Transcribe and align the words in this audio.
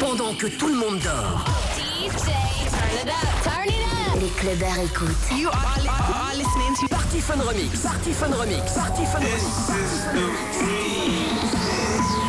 Pendant 0.00 0.34
que 0.34 0.46
tout 0.46 0.68
le 0.68 0.74
monde 0.74 0.98
dort, 1.00 1.44
DJ, 1.76 2.26
turn 2.70 2.94
it 3.02 3.08
up, 3.08 3.42
turn 3.42 3.68
it 3.68 3.84
up. 4.14 4.20
Les 4.20 4.28
clubbers 4.28 4.78
écoutent. 4.84 5.30
you 5.36 5.48
are, 5.48 5.80
li- 5.80 5.88
are 5.88 6.34
listening 6.36 6.74
to 6.80 6.88
Party 6.94 7.20
Fun 7.20 7.38
Remix. 7.40 7.82
Party 7.82 8.12
Fun 8.12 8.30
Remix. 8.32 8.74
Party 8.74 9.04
Fun 9.06 9.20
Remix. 9.20 10.54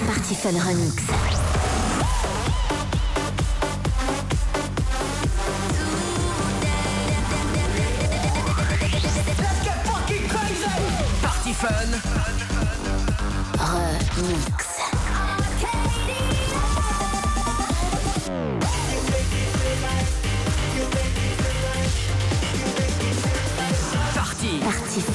Party 0.07 0.35
Fun 0.35 0.53
Remix. 0.59 1.05
Party 1.07 1.44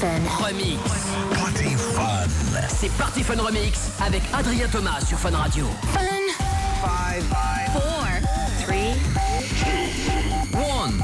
Fun. 0.00 0.06
Remix. 0.42 0.78
Party 1.34 1.76
Fun. 1.76 2.26
C'est 2.70 2.90
Party 2.92 3.22
Fun 3.22 3.36
Remix 3.36 3.90
avec 4.00 4.22
Adrien 4.32 4.66
Thomas 4.68 4.98
sur 5.06 5.18
Fun 5.18 5.36
Radio. 5.36 5.66
Four, 7.74 8.06
three, 8.64 8.94
One. 10.54 11.02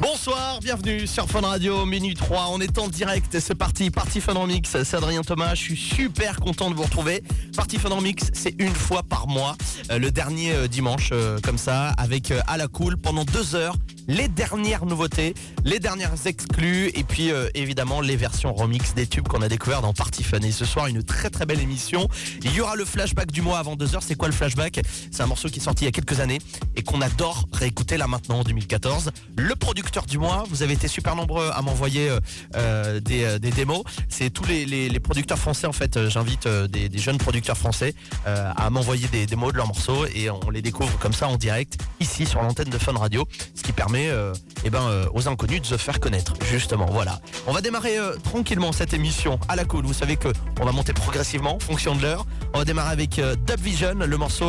Bonsoir, 0.00 0.60
bienvenue 0.60 1.06
sur 1.06 1.28
Fun 1.28 1.42
Radio, 1.42 1.84
minute 1.84 2.18
3, 2.18 2.48
on 2.50 2.60
est 2.60 2.78
en 2.78 2.88
direct, 2.88 3.38
c'est 3.38 3.54
parti, 3.54 3.90
Party 3.90 4.20
Fun 4.20 4.34
Remix, 4.34 4.68
c'est 4.68 4.94
Adrien 4.94 5.22
Thomas, 5.22 5.54
je 5.54 5.60
suis 5.60 5.76
super 5.76 6.40
content 6.40 6.70
de 6.70 6.74
vous 6.74 6.82
retrouver. 6.82 7.22
Party 7.56 7.78
Fun 7.78 7.90
Remix, 7.90 8.24
c'est 8.32 8.54
une 8.60 8.74
fois 8.74 9.02
par 9.02 9.28
mois, 9.28 9.56
euh, 9.90 9.98
le 9.98 10.10
dernier 10.10 10.52
euh, 10.52 10.68
dimanche, 10.68 11.10
euh, 11.12 11.38
comme 11.42 11.58
ça, 11.58 11.90
avec 11.98 12.32
à 12.46 12.56
la 12.56 12.66
cool, 12.66 12.96
pendant 12.96 13.24
deux 13.24 13.54
heures, 13.54 13.76
les 14.08 14.28
dernières 14.28 14.84
nouveautés, 14.84 15.34
les 15.64 15.78
dernières 15.78 16.26
exclus, 16.26 16.90
et 16.94 17.04
puis 17.04 17.30
euh, 17.30 17.48
évidemment 17.54 18.00
les 18.00 18.16
versions 18.16 18.52
remix 18.52 18.94
des 18.94 19.06
tubes 19.06 19.28
qu'on 19.28 19.42
a 19.42 19.48
découvert 19.48 19.82
dans 19.82 19.92
Party 19.92 20.22
Fun. 20.22 20.40
Et 20.40 20.52
ce 20.52 20.64
soir, 20.64 20.86
une 20.86 21.02
très 21.02 21.30
très 21.30 21.46
belle 21.46 21.60
émission. 21.60 22.08
Il 22.42 22.54
y 22.54 22.60
aura 22.60 22.76
le 22.76 22.84
flashback 22.84 23.30
du 23.30 23.42
mois 23.42 23.58
avant 23.58 23.76
deux 23.76 23.94
heures, 23.94 24.02
c'est 24.02 24.14
quoi 24.14 24.28
le 24.28 24.34
flashback? 24.34 24.80
C'est 25.10 25.22
un 25.22 25.26
morceau 25.26 25.48
qui 25.48 25.60
est 25.60 25.62
sorti 25.62 25.84
il 25.84 25.86
y 25.86 25.88
a 25.88 25.92
quelques 25.92 26.20
années 26.20 26.38
et 26.76 26.82
qu'on 26.82 27.00
adore 27.00 27.46
réécouter 27.52 27.96
là 27.96 28.06
maintenant 28.06 28.40
en 28.40 28.44
2014. 28.44 29.10
Le 29.36 29.54
producteur 29.54 30.06
du 30.06 30.18
mois, 30.18 30.44
vous 30.48 30.62
avez 30.62 30.74
été 30.74 30.88
super 30.88 31.16
nombreux 31.16 31.50
à 31.52 31.62
m'envoyer 31.62 32.08
euh, 32.08 32.20
euh, 32.56 33.00
des, 33.00 33.50
démos. 33.50 33.82
C'est 34.08 34.30
tous 34.30 34.44
les, 34.44 35.00
producteurs 35.00 35.38
français 35.38 35.66
en 35.66 35.72
fait. 35.72 36.08
J'invite 36.08 36.48
des, 36.48 36.90
jeunes 36.98 37.18
producteurs 37.18 37.56
français 37.56 37.94
à 38.24 38.70
m'envoyer 38.70 39.08
des 39.08 39.26
démos 39.26 39.52
de 39.52 39.56
leurs 39.56 39.66
morceaux 39.66 40.06
et 40.14 40.30
on 40.30 40.50
les 40.50 40.62
découvre 40.62 40.96
comme 40.98 41.12
ça 41.12 41.28
en 41.28 41.36
direct 41.36 41.78
ici 42.00 42.26
sur 42.26 42.42
l'antenne 42.42 42.70
de 42.70 42.78
Fun 42.78 42.92
Radio, 42.92 43.26
ce 43.54 43.62
qui 43.62 43.72
permet 43.72 43.91
euh, 43.94 44.32
eh 44.64 44.70
ben, 44.70 44.82
euh, 44.82 45.06
aux 45.12 45.28
inconnus 45.28 45.60
de 45.62 45.66
se 45.66 45.76
faire 45.76 46.00
connaître 46.00 46.34
justement. 46.50 46.86
Voilà. 46.86 47.20
On 47.46 47.52
va 47.52 47.60
démarrer 47.60 47.98
euh, 47.98 48.16
tranquillement 48.22 48.72
cette 48.72 48.94
émission 48.94 49.38
à 49.48 49.56
la 49.56 49.64
cool. 49.64 49.84
Vous 49.84 49.92
savez 49.92 50.16
que 50.16 50.28
on 50.60 50.64
va 50.64 50.72
monter 50.72 50.92
progressivement 50.92 51.56
en 51.56 51.58
fonction 51.58 51.94
de 51.96 52.02
l'heure. 52.02 52.26
On 52.54 52.58
va 52.58 52.64
démarrer 52.64 52.92
avec 52.92 53.18
euh, 53.18 53.34
Dub 53.46 53.60
Vision. 53.60 53.94
Le 53.94 54.16
morceau 54.16 54.48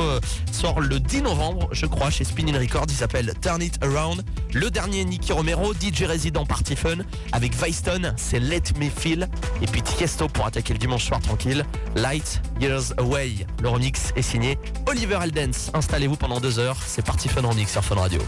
sort 0.51 0.79
le 0.81 0.99
10 0.99 1.23
novembre, 1.23 1.69
je 1.71 1.85
crois, 1.85 2.09
chez 2.09 2.23
Spinning 2.23 2.57
Records. 2.57 2.85
Il 2.89 2.95
s'appelle 2.95 3.33
Turn 3.41 3.61
It 3.61 3.83
Around. 3.83 4.23
Le 4.53 4.69
dernier 4.69 5.03
Nicky 5.05 5.33
Romero, 5.33 5.73
DJ 5.73 6.03
résident 6.03 6.45
Party 6.45 6.75
Fun, 6.75 6.97
avec 7.31 7.53
Weiston, 7.59 8.13
c'est 8.17 8.39
Let 8.39 8.63
Me 8.79 8.89
Feel. 8.89 9.27
Et 9.61 9.65
puis 9.65 9.81
Tiesto 9.81 10.27
pour 10.27 10.45
attaquer 10.45 10.73
le 10.73 10.79
dimanche 10.79 11.05
soir 11.05 11.21
tranquille. 11.21 11.65
Light 11.95 12.41
Years 12.61 12.93
Away. 12.97 13.47
Le 13.61 13.69
remix 13.69 14.11
est 14.15 14.21
signé 14.21 14.59
Oliver 14.85 15.19
Eldens. 15.23 15.71
Installez-vous 15.73 16.17
pendant 16.17 16.39
deux 16.39 16.59
heures. 16.59 16.77
C'est 16.85 17.03
Party 17.03 17.29
Fun 17.29 17.41
Remix 17.41 17.71
sur 17.71 17.83
Fun 17.83 17.95
Radio. 17.95 18.21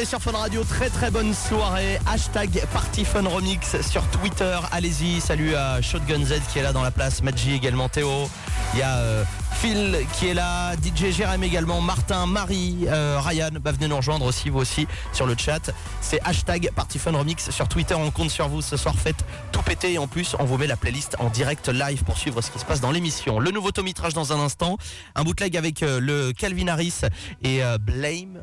Est 0.00 0.04
sur 0.06 0.22
Fun 0.22 0.32
Radio, 0.32 0.64
très 0.64 0.88
très 0.88 1.10
bonne 1.10 1.34
soirée. 1.34 1.98
Hashtag 2.06 2.64
Party 2.72 3.04
Fun 3.04 3.28
Remix 3.28 3.80
sur 3.82 4.02
Twitter. 4.08 4.58
Allez-y, 4.72 5.20
salut 5.20 5.54
à 5.54 5.82
Shotgun 5.82 6.24
Z 6.24 6.40
qui 6.50 6.58
est 6.58 6.62
là 6.62 6.72
dans 6.72 6.82
la 6.82 6.90
place, 6.90 7.22
Maggi 7.22 7.52
également, 7.52 7.90
Théo. 7.90 8.30
Il 8.72 8.78
y 8.78 8.82
a 8.82 8.96
euh, 8.96 9.24
Phil 9.54 9.98
qui 10.14 10.28
est 10.28 10.34
là, 10.34 10.74
DJ 10.74 11.10
Jérém 11.10 11.42
également, 11.42 11.80
Martin, 11.80 12.24
Marie, 12.26 12.86
euh, 12.86 13.20
Ryan. 13.20 13.50
Bah, 13.60 13.72
venez 13.72 13.88
nous 13.88 13.96
rejoindre 13.96 14.24
aussi, 14.24 14.48
vous 14.48 14.60
aussi, 14.60 14.86
sur 15.12 15.26
le 15.26 15.34
chat. 15.36 15.70
C'est 16.00 16.20
hashtag 16.24 16.70
Party 16.74 16.98
Fun 16.98 17.12
Remix 17.12 17.50
sur 17.50 17.68
Twitter. 17.68 17.94
On 17.94 18.10
compte 18.10 18.30
sur 18.30 18.48
vous 18.48 18.62
ce 18.62 18.76
soir. 18.76 18.94
Faites 18.94 19.24
tout 19.52 19.62
péter 19.62 19.94
et 19.94 19.98
en 19.98 20.06
plus, 20.06 20.34
on 20.38 20.44
vous 20.44 20.56
met 20.56 20.66
la 20.66 20.76
playlist 20.76 21.16
en 21.18 21.28
direct 21.28 21.68
live 21.68 22.04
pour 22.04 22.16
suivre 22.16 22.40
ce 22.40 22.50
qui 22.50 22.58
se 22.58 22.64
passe 22.64 22.80
dans 22.80 22.92
l'émission. 22.92 23.38
Le 23.38 23.50
nouveau 23.50 23.70
Tomitrage 23.70 24.14
dans 24.14 24.32
un 24.32 24.40
instant. 24.40 24.78
Un 25.14 25.24
bootleg 25.24 25.56
avec 25.56 25.82
euh, 25.82 26.00
le 26.00 26.32
Calvin 26.32 26.68
Harris 26.68 27.00
et 27.42 27.60
Blame 27.80 28.39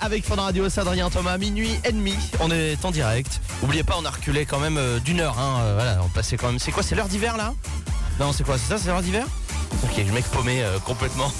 avec 0.00 0.24
Fun 0.24 0.36
Radio, 0.36 0.64
Adrien 0.76 1.10
Thomas, 1.10 1.38
minuit 1.38 1.78
et 1.84 1.92
demi, 1.92 2.14
on 2.40 2.50
est 2.50 2.84
en 2.84 2.90
direct. 2.90 3.40
Oubliez 3.62 3.82
pas, 3.82 3.96
on 3.98 4.04
a 4.04 4.10
reculé 4.10 4.46
quand 4.46 4.58
même 4.58 4.76
euh, 4.76 4.98
d'une 5.00 5.20
heure, 5.20 5.38
hein, 5.38 5.60
euh, 5.60 5.74
voilà, 5.74 5.98
on 6.04 6.08
passait 6.08 6.36
quand 6.36 6.48
même. 6.48 6.58
C'est 6.58 6.72
quoi, 6.72 6.82
c'est 6.82 6.94
l'heure 6.94 7.08
d'hiver 7.08 7.36
là? 7.36 7.54
Non, 8.18 8.32
c'est 8.32 8.44
quoi, 8.44 8.58
c'est 8.58 8.68
ça, 8.68 8.78
c'est 8.78 8.88
l'heure 8.88 9.02
d'hiver? 9.02 9.26
Ok, 9.84 9.96
le 9.98 10.12
mec 10.12 10.24
paumé 10.26 10.62
euh, 10.62 10.78
complètement. 10.78 11.30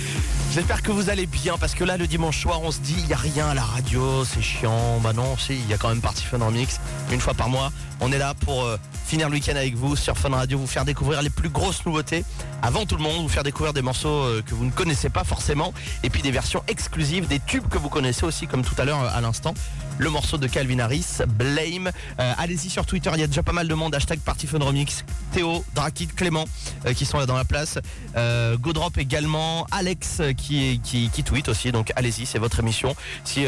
J'espère 0.52 0.82
que 0.82 0.90
vous 0.90 1.10
allez 1.10 1.26
bien 1.26 1.56
parce 1.58 1.74
que 1.74 1.84
là 1.84 1.96
le 1.96 2.06
dimanche 2.06 2.40
soir 2.40 2.60
on 2.62 2.70
se 2.70 2.80
dit 2.80 2.96
il 2.98 3.08
y 3.08 3.12
a 3.12 3.16
rien 3.16 3.48
à 3.48 3.54
la 3.54 3.62
radio, 3.62 4.24
c'est 4.24 4.42
chiant. 4.42 5.00
Bah 5.00 5.12
non, 5.12 5.36
si, 5.36 5.54
il 5.54 5.68
y 5.68 5.74
a 5.74 5.78
quand 5.78 5.88
même 5.88 6.00
Party 6.00 6.24
Fun 6.24 6.38
Remix 6.38 6.80
une 7.10 7.20
fois 7.20 7.34
par 7.34 7.48
mois. 7.48 7.72
On 8.00 8.12
est 8.12 8.18
là 8.18 8.34
pour 8.34 8.64
euh, 8.64 8.76
finir 9.06 9.28
le 9.28 9.34
week-end 9.34 9.56
avec 9.56 9.74
vous 9.76 9.96
sur 9.96 10.16
Fun 10.16 10.30
Radio, 10.30 10.58
vous 10.58 10.66
faire 10.66 10.84
découvrir 10.84 11.22
les 11.22 11.30
plus 11.30 11.48
grosses 11.48 11.84
nouveautés 11.84 12.24
avant 12.70 12.86
tout 12.86 12.94
le 12.94 13.02
monde, 13.02 13.22
vous 13.22 13.28
faire 13.28 13.42
découvrir 13.42 13.72
des 13.72 13.82
morceaux 13.82 14.22
euh, 14.22 14.42
que 14.46 14.54
vous 14.54 14.64
ne 14.64 14.70
connaissez 14.70 15.10
pas 15.10 15.24
forcément 15.24 15.74
et 16.04 16.08
puis 16.08 16.22
des 16.22 16.30
versions 16.30 16.62
exclusives, 16.68 17.26
des 17.26 17.40
tubes 17.40 17.66
que 17.68 17.78
vous 17.78 17.88
connaissez 17.88 18.24
aussi 18.24 18.46
comme 18.46 18.62
tout 18.62 18.76
à 18.78 18.84
l'heure 18.84 19.02
euh, 19.02 19.08
à 19.12 19.20
l'instant. 19.20 19.54
Le 19.98 20.08
morceau 20.08 20.38
de 20.38 20.46
Calvin 20.46 20.78
Harris, 20.78 21.09
Blame. 21.26 21.90
Euh, 22.18 22.32
Allez-y 22.38 22.70
sur 22.70 22.86
Twitter, 22.86 23.10
il 23.14 23.20
y 23.20 23.22
a 23.22 23.26
déjà 23.26 23.42
pas 23.42 23.52
mal 23.52 23.68
de 23.68 23.74
monde. 23.74 23.94
Hashtag 23.94 24.20
Party 24.20 24.46
Fun 24.46 24.58
Remix. 24.58 25.04
Théo, 25.32 25.64
Drakit, 25.74 26.14
Clément 26.14 26.44
euh, 26.86 26.94
qui 26.94 27.04
sont 27.04 27.18
là 27.18 27.26
dans 27.26 27.36
la 27.36 27.44
place. 27.44 27.78
Euh, 28.16 28.56
Godrop 28.56 28.98
également. 28.98 29.66
Alex 29.70 30.22
qui, 30.36 30.80
qui, 30.82 31.10
qui 31.10 31.22
tweet 31.22 31.48
aussi. 31.48 31.72
Donc 31.72 31.92
allez-y, 31.96 32.26
c'est 32.26 32.38
votre 32.38 32.60
émission. 32.60 32.94
Si 33.24 33.44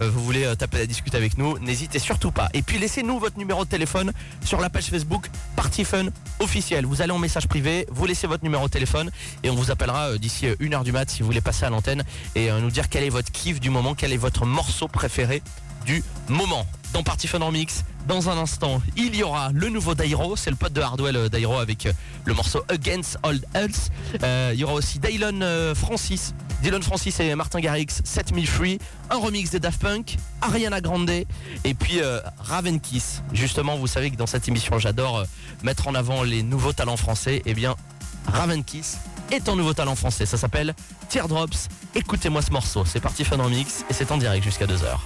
vous 0.00 0.24
voulez 0.24 0.52
taper 0.56 0.78
la 0.78 0.86
discute 0.86 1.14
avec 1.14 1.38
nous, 1.38 1.58
n'hésitez 1.58 1.98
surtout 1.98 2.30
pas. 2.30 2.48
Et 2.54 2.62
puis 2.62 2.78
laissez-nous 2.78 3.18
votre 3.18 3.38
numéro 3.38 3.64
de 3.64 3.70
téléphone 3.70 4.12
sur 4.44 4.60
la 4.60 4.70
page 4.70 4.86
Facebook 4.86 5.26
Party 5.56 5.84
Fun 5.84 6.06
officiel. 6.40 6.86
Vous 6.86 7.02
allez 7.02 7.12
en 7.12 7.18
message 7.18 7.46
privé, 7.46 7.86
vous 7.90 8.06
laissez 8.06 8.26
votre 8.26 8.44
numéro 8.44 8.66
de 8.66 8.70
téléphone 8.70 9.10
et 9.42 9.50
on 9.50 9.54
vous 9.54 9.70
appellera 9.70 10.16
d'ici 10.18 10.46
euh, 10.46 10.54
une 10.60 10.74
heure 10.74 10.84
du 10.84 10.92
mat 10.92 11.08
si 11.08 11.20
vous 11.20 11.26
voulez 11.26 11.40
passer 11.40 11.64
à 11.64 11.70
l'antenne 11.70 12.04
et 12.34 12.50
nous 12.50 12.70
dire 12.70 12.88
quel 12.88 13.04
est 13.04 13.10
votre 13.10 13.30
kiff 13.30 13.60
du 13.60 13.70
moment, 13.70 13.94
quel 13.94 14.12
est 14.12 14.16
votre 14.16 14.46
morceau 14.46 14.88
préféré 14.88 15.42
du 15.84 16.02
moment. 16.28 16.66
Dans 16.92 17.04
Party 17.04 17.28
Fun 17.28 17.38
Remix, 17.38 17.84
dans 18.08 18.28
un 18.30 18.36
instant, 18.36 18.82
il 18.96 19.14
y 19.14 19.22
aura 19.22 19.50
le 19.52 19.68
nouveau 19.68 19.94
Dairo, 19.94 20.34
c'est 20.34 20.50
le 20.50 20.56
pote 20.56 20.72
de 20.72 20.80
Hardwell 20.80 21.16
euh, 21.16 21.28
Dairo 21.28 21.58
avec 21.58 21.86
euh, 21.86 21.92
le 22.24 22.34
morceau 22.34 22.64
Against 22.68 23.16
All 23.22 23.40
Else. 23.54 23.90
Euh, 24.24 24.50
il 24.52 24.58
y 24.58 24.64
aura 24.64 24.74
aussi 24.74 24.98
Dylan 24.98 25.40
euh, 25.42 25.74
Francis, 25.76 26.34
Dylan 26.62 26.82
Francis 26.82 27.20
et 27.20 27.32
Martin 27.36 27.60
Garrix, 27.60 28.00
7000 28.02 28.46
Free, 28.48 28.78
un 29.10 29.18
remix 29.18 29.50
des 29.50 29.60
Daft 29.60 29.80
Punk, 29.80 30.16
Ariana 30.40 30.80
Grande 30.80 31.10
et 31.10 31.74
puis 31.74 32.00
Raven 32.38 32.80
Kiss. 32.80 33.22
Justement, 33.32 33.76
vous 33.76 33.86
savez 33.86 34.10
que 34.10 34.16
dans 34.16 34.26
cette 34.26 34.48
émission, 34.48 34.78
j'adore 34.78 35.24
mettre 35.62 35.86
en 35.86 35.94
avant 35.94 36.22
les 36.22 36.42
nouveaux 36.42 36.72
talents 36.72 36.96
français. 36.96 37.42
Eh 37.46 37.54
bien, 37.54 37.76
Raven 38.26 38.64
Kiss 38.64 38.98
est 39.30 39.48
un 39.48 39.56
nouveau 39.56 39.74
talent 39.74 39.94
français. 39.94 40.26
Ça 40.26 40.36
s'appelle 40.36 40.74
Teardrops. 41.08 41.68
Écoutez-moi 41.94 42.42
ce 42.42 42.50
morceau. 42.50 42.84
C'est 42.84 43.00
parti 43.00 43.24
Fun 43.24 43.36
Remix 43.36 43.84
et 43.88 43.94
c'est 43.94 44.10
en 44.10 44.18
direct 44.18 44.44
jusqu'à 44.44 44.66
2h. 44.66 44.98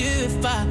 do 0.00 0.06
if 0.06 0.46
I 0.46 0.69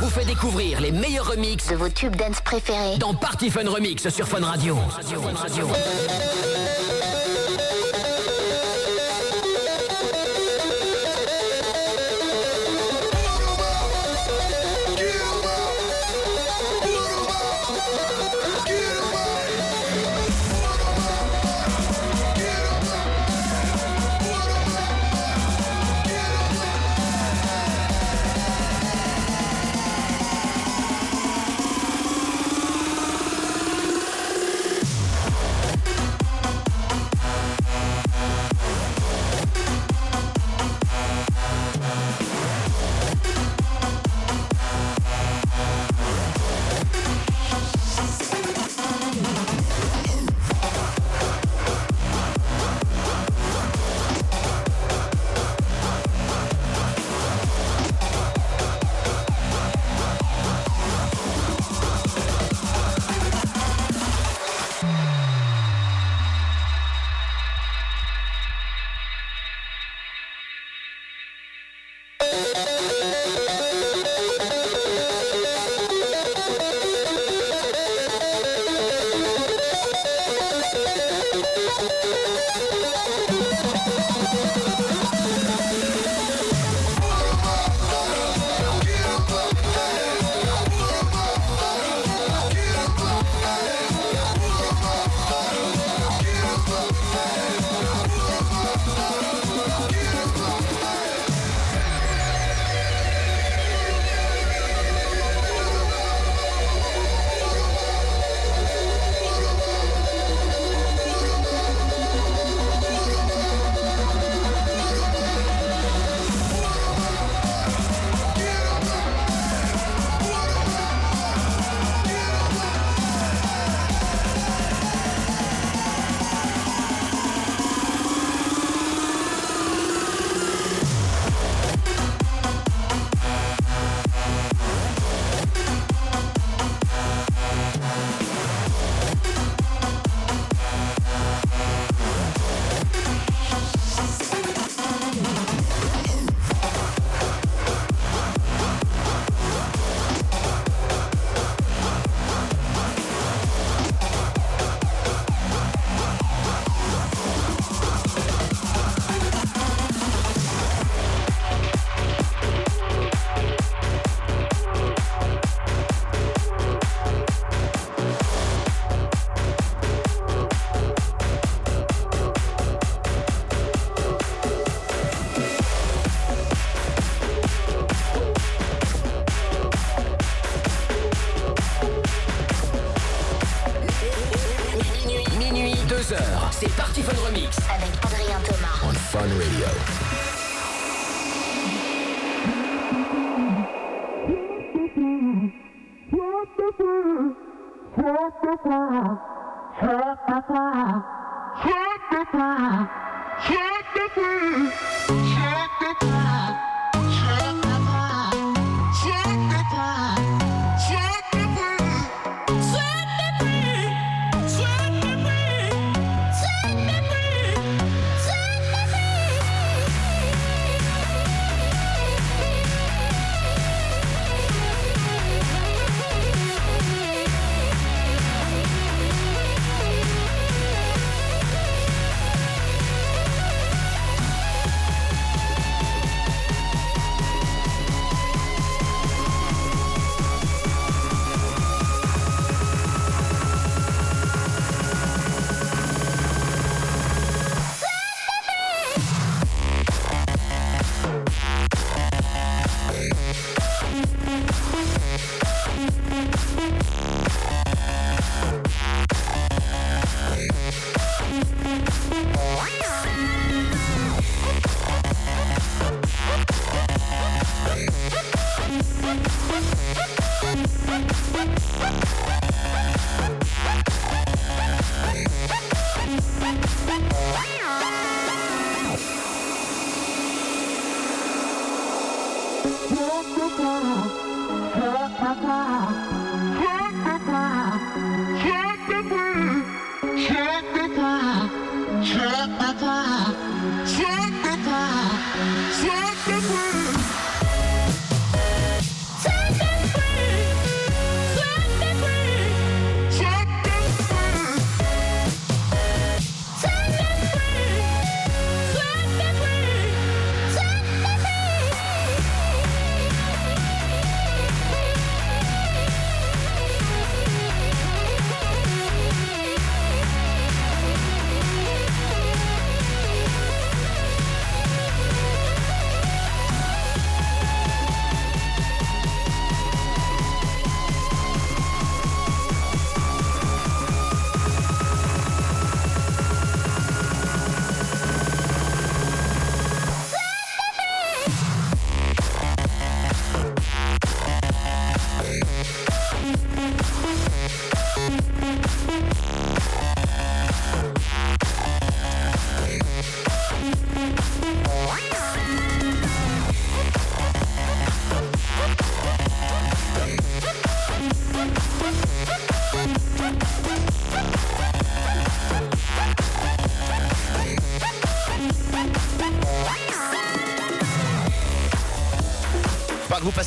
Vous 0.00 0.10
fait 0.10 0.26
découvrir 0.26 0.82
les 0.82 0.92
meilleurs 0.92 1.30
remixes 1.30 1.68
de 1.68 1.76
vos 1.76 1.88
tubes 1.88 2.14
dance 2.14 2.42
préférés 2.42 2.98
dans 2.98 3.14
Party 3.14 3.48
Fun 3.48 3.66
Remix 3.66 4.06
sur 4.10 4.28
Fun 4.28 4.44
Radio. 4.44 4.76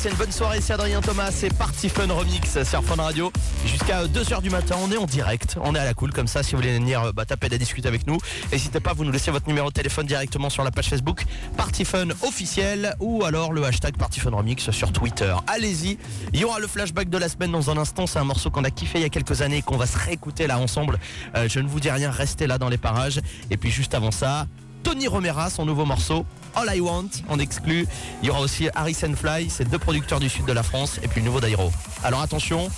Bonne 0.08 0.32
soirée, 0.32 0.60
c'est 0.62 0.72
Adrien 0.72 1.02
Thomas, 1.02 1.30
c'est 1.30 1.52
Party 1.52 1.90
Fun 1.90 2.06
Remix 2.06 2.62
sur 2.64 2.82
Fun 2.82 3.02
Radio. 3.02 3.30
Jusqu'à 3.66 4.06
2h 4.06 4.40
du 4.40 4.48
matin, 4.48 4.76
on 4.82 4.90
est 4.90 4.96
en 4.96 5.04
direct, 5.04 5.58
on 5.62 5.74
est 5.74 5.78
à 5.78 5.84
la 5.84 5.92
cool 5.92 6.10
comme 6.12 6.26
ça, 6.26 6.42
si 6.42 6.52
vous 6.52 6.58
voulez 6.58 6.72
venir 6.72 7.12
bah, 7.12 7.26
taper 7.26 7.48
et 7.52 7.58
discuter 7.58 7.86
avec 7.86 8.06
nous, 8.06 8.16
n'hésitez 8.50 8.80
pas, 8.80 8.94
vous 8.94 9.04
nous 9.04 9.12
laissez 9.12 9.30
votre 9.30 9.46
numéro 9.46 9.68
de 9.68 9.74
téléphone 9.74 10.06
directement 10.06 10.48
sur 10.48 10.64
la 10.64 10.70
page 10.70 10.88
Facebook 10.88 11.24
Party 11.56 11.84
Fun 11.84 12.08
officiel 12.22 12.94
ou 12.98 13.24
alors 13.24 13.52
le 13.52 13.62
hashtag 13.62 13.96
Party 13.98 14.20
Fun 14.20 14.30
Remix 14.30 14.70
sur 14.70 14.90
Twitter. 14.90 15.34
Allez-y, 15.46 15.98
il 16.32 16.40
y 16.40 16.44
aura 16.44 16.60
le 16.60 16.66
flashback 16.66 17.10
de 17.10 17.18
la 17.18 17.28
semaine 17.28 17.52
dans 17.52 17.68
un 17.68 17.76
instant, 17.76 18.06
c'est 18.06 18.18
un 18.18 18.24
morceau 18.24 18.50
qu'on 18.50 18.64
a 18.64 18.70
kiffé 18.70 19.00
il 19.00 19.02
y 19.02 19.06
a 19.06 19.10
quelques 19.10 19.42
années, 19.42 19.60
qu'on 19.60 19.76
va 19.76 19.86
se 19.86 19.98
réécouter 19.98 20.46
là 20.46 20.58
ensemble. 20.58 20.98
Euh, 21.36 21.46
je 21.46 21.60
ne 21.60 21.68
vous 21.68 21.78
dis 21.78 21.90
rien, 21.90 22.10
restez 22.10 22.46
là 22.46 22.56
dans 22.56 22.70
les 22.70 22.78
parages. 22.78 23.20
Et 23.50 23.58
puis 23.58 23.70
juste 23.70 23.94
avant 23.94 24.10
ça, 24.10 24.46
Tony 24.82 25.08
Romera, 25.08 25.50
son 25.50 25.64
nouveau 25.64 25.84
morceau, 25.84 26.24
All 26.54 26.74
I 26.74 26.80
Want, 26.80 27.10
en 27.28 27.38
exclut. 27.38 27.86
Il 28.22 28.28
y 28.28 28.30
aura 28.30 28.40
aussi 28.40 28.68
Harrison 28.74 29.12
Fly, 29.14 29.50
c'est 29.50 29.68
deux 29.68 29.78
producteurs 29.78 30.20
du 30.20 30.28
sud 30.28 30.44
de 30.46 30.52
la 30.52 30.62
France, 30.62 30.98
et 31.02 31.08
puis 31.08 31.20
le 31.20 31.26
nouveau 31.26 31.40
d'Airo. 31.40 31.70
Alors 32.02 32.20
attention, 32.20 32.68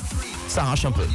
ça 0.48 0.62
arrache 0.62 0.84
un 0.84 0.92
peu. 0.92 1.06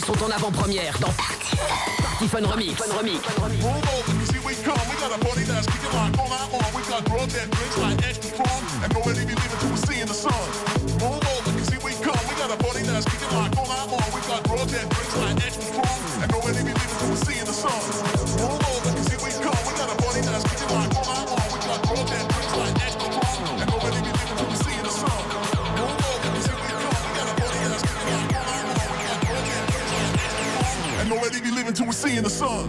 sont 0.00 0.22
en 0.24 0.30
avant-première 0.30 0.98
dans 0.98 1.08
Party 1.08 2.28
Fun 2.28 2.46
Remix. 2.46 2.74
Fun 2.74 2.84
Fun 2.86 2.98
Remix. 2.98 3.20
Until 31.66 31.86
we're 31.86 31.92
seeing 31.92 32.22
the 32.22 32.28
sun. 32.28 32.68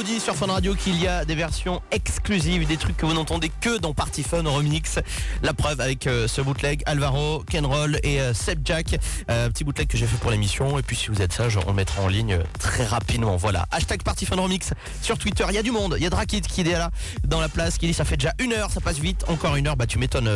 vous 0.00 0.06
dit 0.06 0.20
sur 0.20 0.34
Fun 0.34 0.46
Radio 0.46 0.74
qu'il 0.74 0.98
y 0.98 1.06
a 1.06 1.26
des 1.26 1.34
versions 1.34 1.82
exclusives, 1.90 2.66
des 2.66 2.78
trucs 2.78 2.96
que 2.96 3.04
vous 3.04 3.12
n'entendez 3.12 3.50
que 3.60 3.76
dans 3.76 3.92
Party 3.92 4.22
Fun 4.22 4.48
Remix, 4.48 4.98
la 5.42 5.52
preuve 5.52 5.78
avec 5.82 6.06
euh, 6.06 6.26
ce 6.26 6.40
bootleg 6.40 6.82
Alvaro, 6.86 7.44
Kenroll 7.50 8.00
et 8.02 8.18
euh, 8.18 8.32
Seb 8.32 8.60
Jack, 8.64 8.98
Euh, 9.30 9.50
petit 9.50 9.62
bootleg 9.62 9.88
que 9.88 9.98
j'ai 9.98 10.06
fait 10.06 10.16
pour 10.16 10.30
l'émission. 10.30 10.78
Et 10.78 10.82
puis 10.82 10.96
si 10.96 11.08
vous 11.08 11.20
êtes 11.20 11.34
sage, 11.34 11.58
on 11.66 11.74
mettra 11.74 12.00
en 12.00 12.08
ligne 12.08 12.32
euh, 12.32 12.42
très 12.58 12.86
rapidement. 12.86 13.36
Voilà, 13.36 13.66
hashtag 13.72 14.02
Party 14.02 14.24
Fun 14.24 14.36
Remix 14.36 14.70
sur 15.02 15.18
Twitter, 15.18 15.44
il 15.50 15.54
y 15.54 15.58
a 15.58 15.62
du 15.62 15.70
monde, 15.70 15.96
il 15.98 16.02
y 16.02 16.06
a 16.06 16.10
Drakit 16.10 16.46
qui 16.46 16.62
est 16.62 16.64
là 16.64 16.90
dans 17.24 17.40
la 17.42 17.50
place, 17.50 17.76
qui 17.76 17.86
dit 17.86 17.92
ça 17.92 18.06
fait 18.06 18.16
déjà 18.16 18.32
une 18.38 18.54
heure, 18.54 18.70
ça 18.70 18.80
passe 18.80 18.98
vite, 18.98 19.26
encore 19.28 19.56
une 19.56 19.66
heure, 19.66 19.76
bah 19.76 19.86
tu 19.86 19.98
m'étonnes. 19.98 20.30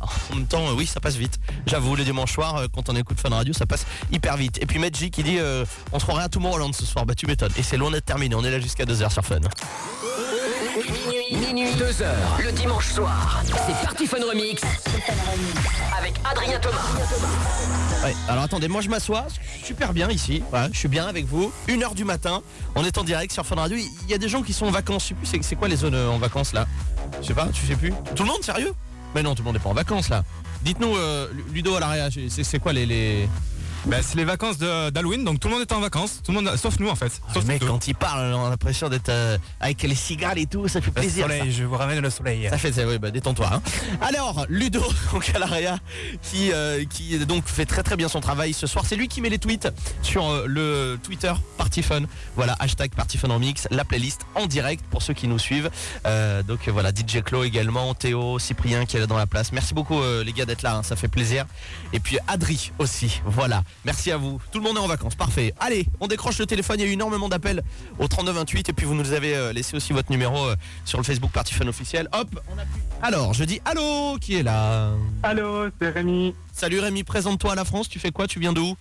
En 0.00 0.34
même 0.36 0.46
temps, 0.46 0.66
euh, 0.68 0.74
oui, 0.74 0.86
ça 0.86 1.00
passe 1.00 1.16
vite. 1.16 1.38
J'avoue, 1.66 1.94
le 1.96 2.04
dimanche 2.04 2.32
soir, 2.32 2.56
euh, 2.56 2.66
quand 2.74 2.88
on 2.88 2.96
écoute 2.96 3.20
Fun 3.20 3.28
Radio, 3.30 3.52
ça 3.52 3.66
passe 3.66 3.84
hyper 4.10 4.36
vite. 4.36 4.58
Et 4.62 4.66
puis 4.66 4.78
Medji 4.78 5.10
qui 5.10 5.22
dit, 5.22 5.38
euh, 5.38 5.64
on 5.92 5.98
se 5.98 6.04
croirait 6.04 6.24
à 6.24 6.28
Tomorrowland 6.28 6.72
ce 6.72 6.84
soir. 6.86 7.04
Bah 7.06 7.14
tu 7.14 7.26
m'étonnes. 7.26 7.52
Et 7.56 7.62
c'est 7.62 7.76
loin 7.76 7.90
d'être 7.90 8.06
terminé. 8.06 8.34
On 8.34 8.42
est 8.44 8.50
là 8.50 8.60
jusqu'à 8.60 8.84
2h 8.84 9.10
sur 9.12 9.24
Fun. 9.24 9.38
Minuit, 10.76 11.46
minuit, 11.52 11.74
2 11.74 12.02
heures, 12.02 12.38
le 12.42 12.52
dimanche 12.52 12.88
soir. 12.92 13.42
C'est 13.44 13.74
Party 13.86 14.06
Fun 14.06 14.18
Remix 14.28 14.62
avec 15.98 16.14
Adrien 16.30 16.58
Thomas. 16.60 16.78
Ouais, 18.04 18.14
alors 18.28 18.44
attendez, 18.44 18.68
moi 18.68 18.80
je 18.80 18.88
m'assois, 18.88 19.26
super 19.62 19.92
bien 19.92 20.08
ici, 20.10 20.42
Ouais, 20.52 20.68
je 20.72 20.78
suis 20.78 20.88
bien 20.88 21.06
avec 21.06 21.26
vous, 21.26 21.52
1h 21.68 21.94
du 21.94 22.04
matin, 22.04 22.40
on 22.74 22.84
est 22.84 22.96
en 22.96 23.04
direct 23.04 23.30
sur 23.32 23.44
Fun 23.44 23.56
Radio, 23.56 23.76
il 23.76 24.10
y 24.10 24.14
a 24.14 24.18
des 24.18 24.28
gens 24.28 24.42
qui 24.42 24.54
sont 24.54 24.66
en 24.66 24.70
vacances, 24.70 25.02
je 25.02 25.08
sais 25.08 25.14
plus, 25.14 25.42
c'est- 25.42 25.54
quoi 25.56 25.68
les 25.68 25.76
zones 25.76 25.94
en 25.96 26.16
vacances 26.18 26.54
là? 26.54 26.66
Je 27.20 27.26
sais 27.26 27.34
pas, 27.34 27.48
tu 27.52 27.66
sais 27.66 27.76
plus? 27.76 27.92
Tout 28.14 28.22
le 28.22 28.28
monde, 28.30 28.42
sérieux? 28.42 28.72
Mais 29.14 29.22
non, 29.22 29.34
tout 29.34 29.42
le 29.42 29.46
monde 29.46 29.54
n'est 29.54 29.62
pas 29.62 29.70
en 29.70 29.74
vacances 29.74 30.08
là. 30.08 30.24
Dites-nous, 30.62 30.94
euh, 30.94 31.28
Ludo 31.52 31.74
à 31.76 31.80
l'arrière, 31.80 32.08
c'est 32.28 32.58
quoi 32.58 32.72
les... 32.72 33.28
Bah, 33.86 33.96
c'est 34.02 34.16
les 34.16 34.24
vacances 34.24 34.58
d'Halloween, 34.58 35.24
donc 35.24 35.40
tout 35.40 35.48
le 35.48 35.54
monde 35.54 35.62
est 35.62 35.72
en 35.72 35.80
vacances, 35.80 36.20
tout 36.22 36.32
le 36.32 36.40
monde, 36.40 36.54
sauf 36.56 36.78
nous 36.78 36.88
en 36.88 36.94
fait. 36.94 37.20
Le 37.28 37.34
Sauf 37.34 37.44
mec, 37.46 37.64
quand 37.66 37.88
il 37.88 37.94
parle, 37.94 38.34
on 38.34 38.44
a 38.46 38.50
l'impression 38.50 38.90
d'être 38.90 39.08
euh, 39.08 39.38
avec 39.58 39.82
les 39.82 39.94
cigales 39.94 40.38
et 40.38 40.44
tout, 40.46 40.68
ça 40.68 40.80
fait 40.82 40.88
Le 40.88 40.92
plaisir. 40.92 41.26
ça. 41.26 41.32
soleil, 41.34 41.50
je 41.50 41.64
vous 41.64 41.76
ramène 41.76 42.00
le 42.00 42.10
soleil. 42.10 42.46
Ça 42.50 42.58
fait 42.58 42.72
ça, 42.72 42.86
oui, 42.86 42.98
bah 42.98 43.10
détends-toi. 43.10 43.50
hein. 43.52 43.62
Alors, 44.02 44.44
Ludo, 44.50 44.82
donc 45.12 45.30
à 45.34 45.38
l'AREA, 45.38 45.78
qui, 46.22 46.52
euh, 46.52 46.84
qui 46.84 47.18
donc 47.24 47.46
fait 47.46 47.64
très 47.64 47.82
très 47.82 47.96
bien 47.96 48.08
son 48.08 48.20
travail 48.20 48.52
ce 48.52 48.66
soir. 48.66 48.84
C'est 48.86 48.96
lui 48.96 49.08
qui 49.08 49.22
met 49.22 49.30
les 49.30 49.38
tweets 49.38 49.68
sur 50.02 50.28
euh, 50.28 50.44
le 50.46 50.98
Twitter 51.02 51.32
Party 51.56 51.82
Fun. 51.82 52.02
Voilà, 52.36 52.54
hashtag 52.60 52.92
Party 52.94 53.16
Fun 53.16 53.30
en 53.30 53.38
mix, 53.38 53.66
la 53.70 53.84
playlist 53.86 54.20
en 54.34 54.46
direct 54.46 54.84
pour 54.90 55.00
ceux 55.02 55.14
qui 55.14 55.26
nous 55.26 55.38
suivent. 55.38 55.70
Donc 56.46 56.68
voilà, 56.68 56.90
DJ 56.90 57.22
Clo 57.24 57.44
également, 57.44 57.94
Théo, 57.94 58.38
Cyprien 58.38 58.84
qui 58.84 58.96
est 58.96 59.00
là 59.00 59.06
dans 59.06 59.16
la 59.16 59.26
place. 59.26 59.52
Merci 59.52 59.72
beaucoup 59.74 60.00
les 60.24 60.32
gars 60.32 60.44
d'être 60.44 60.62
là, 60.62 60.76
hein, 60.76 60.82
ça 60.82 60.96
fait 60.96 61.08
plaisir. 61.08 61.46
Et 61.92 62.00
puis 62.00 62.18
Adri 62.28 62.72
aussi, 62.78 63.20
voilà. 63.24 63.62
Merci 63.84 64.10
à 64.10 64.16
vous. 64.16 64.40
Tout 64.52 64.58
le 64.58 64.64
monde 64.64 64.76
est 64.76 64.80
en 64.80 64.86
vacances, 64.86 65.14
parfait. 65.14 65.54
Allez, 65.58 65.86
on 66.00 66.06
décroche 66.06 66.38
le 66.38 66.46
téléphone, 66.46 66.76
il 66.78 66.82
y 66.84 66.88
a 66.88 66.90
eu 66.90 66.92
énormément 66.92 67.28
d'appels 67.28 67.62
au 67.98 68.08
3228 68.08 68.68
et 68.68 68.72
puis 68.72 68.86
vous 68.86 68.94
nous 68.94 69.12
avez 69.12 69.34
euh, 69.34 69.52
laissé 69.52 69.76
aussi 69.76 69.92
votre 69.92 70.10
numéro 70.10 70.46
euh, 70.46 70.56
sur 70.84 70.98
le 70.98 71.04
Facebook 71.04 71.30
Party 71.32 71.54
Fun 71.54 71.66
officiel. 71.66 72.08
Hop, 72.12 72.28
on 72.48 72.58
appuie. 72.58 72.80
Alors, 73.02 73.32
je 73.34 73.44
dis 73.44 73.60
allô, 73.64 74.18
qui 74.20 74.36
est 74.36 74.42
là? 74.42 74.90
Allô, 75.22 75.68
c'est 75.80 75.90
Rémi. 75.90 76.34
Salut 76.52 76.80
Rémi, 76.80 77.04
présente-toi 77.04 77.52
à 77.52 77.54
la 77.54 77.64
France, 77.64 77.88
tu 77.88 77.98
fais 77.98 78.10
quoi? 78.10 78.26
Tu 78.26 78.38
viens 78.38 78.52
d'où? 78.52 78.76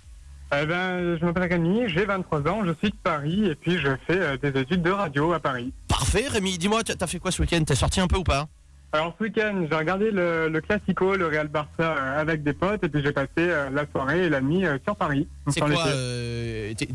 Eh 0.51 0.65
ben, 0.65 1.17
je 1.19 1.25
m'appelle 1.25 1.49
Rémi, 1.51 1.83
j'ai 1.87 2.05
23 2.05 2.47
ans, 2.47 2.61
je 2.65 2.73
suis 2.79 2.89
de 2.89 2.95
Paris. 3.03 3.45
Et 3.45 3.55
puis 3.55 3.77
je 3.77 3.89
fais 4.07 4.17
euh, 4.17 4.37
des 4.37 4.59
études 4.59 4.81
de 4.81 4.91
radio 4.91 5.31
à 5.33 5.39
Paris. 5.39 5.71
Parfait 5.87 6.27
Rémi, 6.27 6.57
dis-moi, 6.57 6.83
t'as 6.83 7.07
fait 7.07 7.19
quoi 7.19 7.31
ce 7.31 7.41
week-end? 7.41 7.63
T'es 7.63 7.75
sorti 7.75 8.01
un 8.01 8.07
peu 8.07 8.17
ou 8.17 8.23
pas? 8.23 8.47
Alors 8.91 9.13
ce 9.19 9.23
week-end, 9.23 9.67
j'ai 9.69 9.75
regardé 9.75 10.09
le, 10.09 10.49
le 10.49 10.61
Classico, 10.61 11.15
le 11.15 11.27
Real 11.27 11.47
Barça 11.47 11.69
euh, 11.79 12.19
avec 12.21 12.41
des 12.41 12.53
potes 12.53 12.83
et 12.83 12.89
puis 12.89 13.03
j'ai 13.03 13.11
passé 13.11 13.29
euh, 13.37 13.69
la 13.69 13.85
soirée 13.91 14.25
et 14.25 14.29
la 14.29 14.41
nuit 14.41 14.65
euh, 14.65 14.79
sur 14.83 14.95
Paris. 14.95 15.27
C'est 15.49 15.59
quoi 15.59 15.85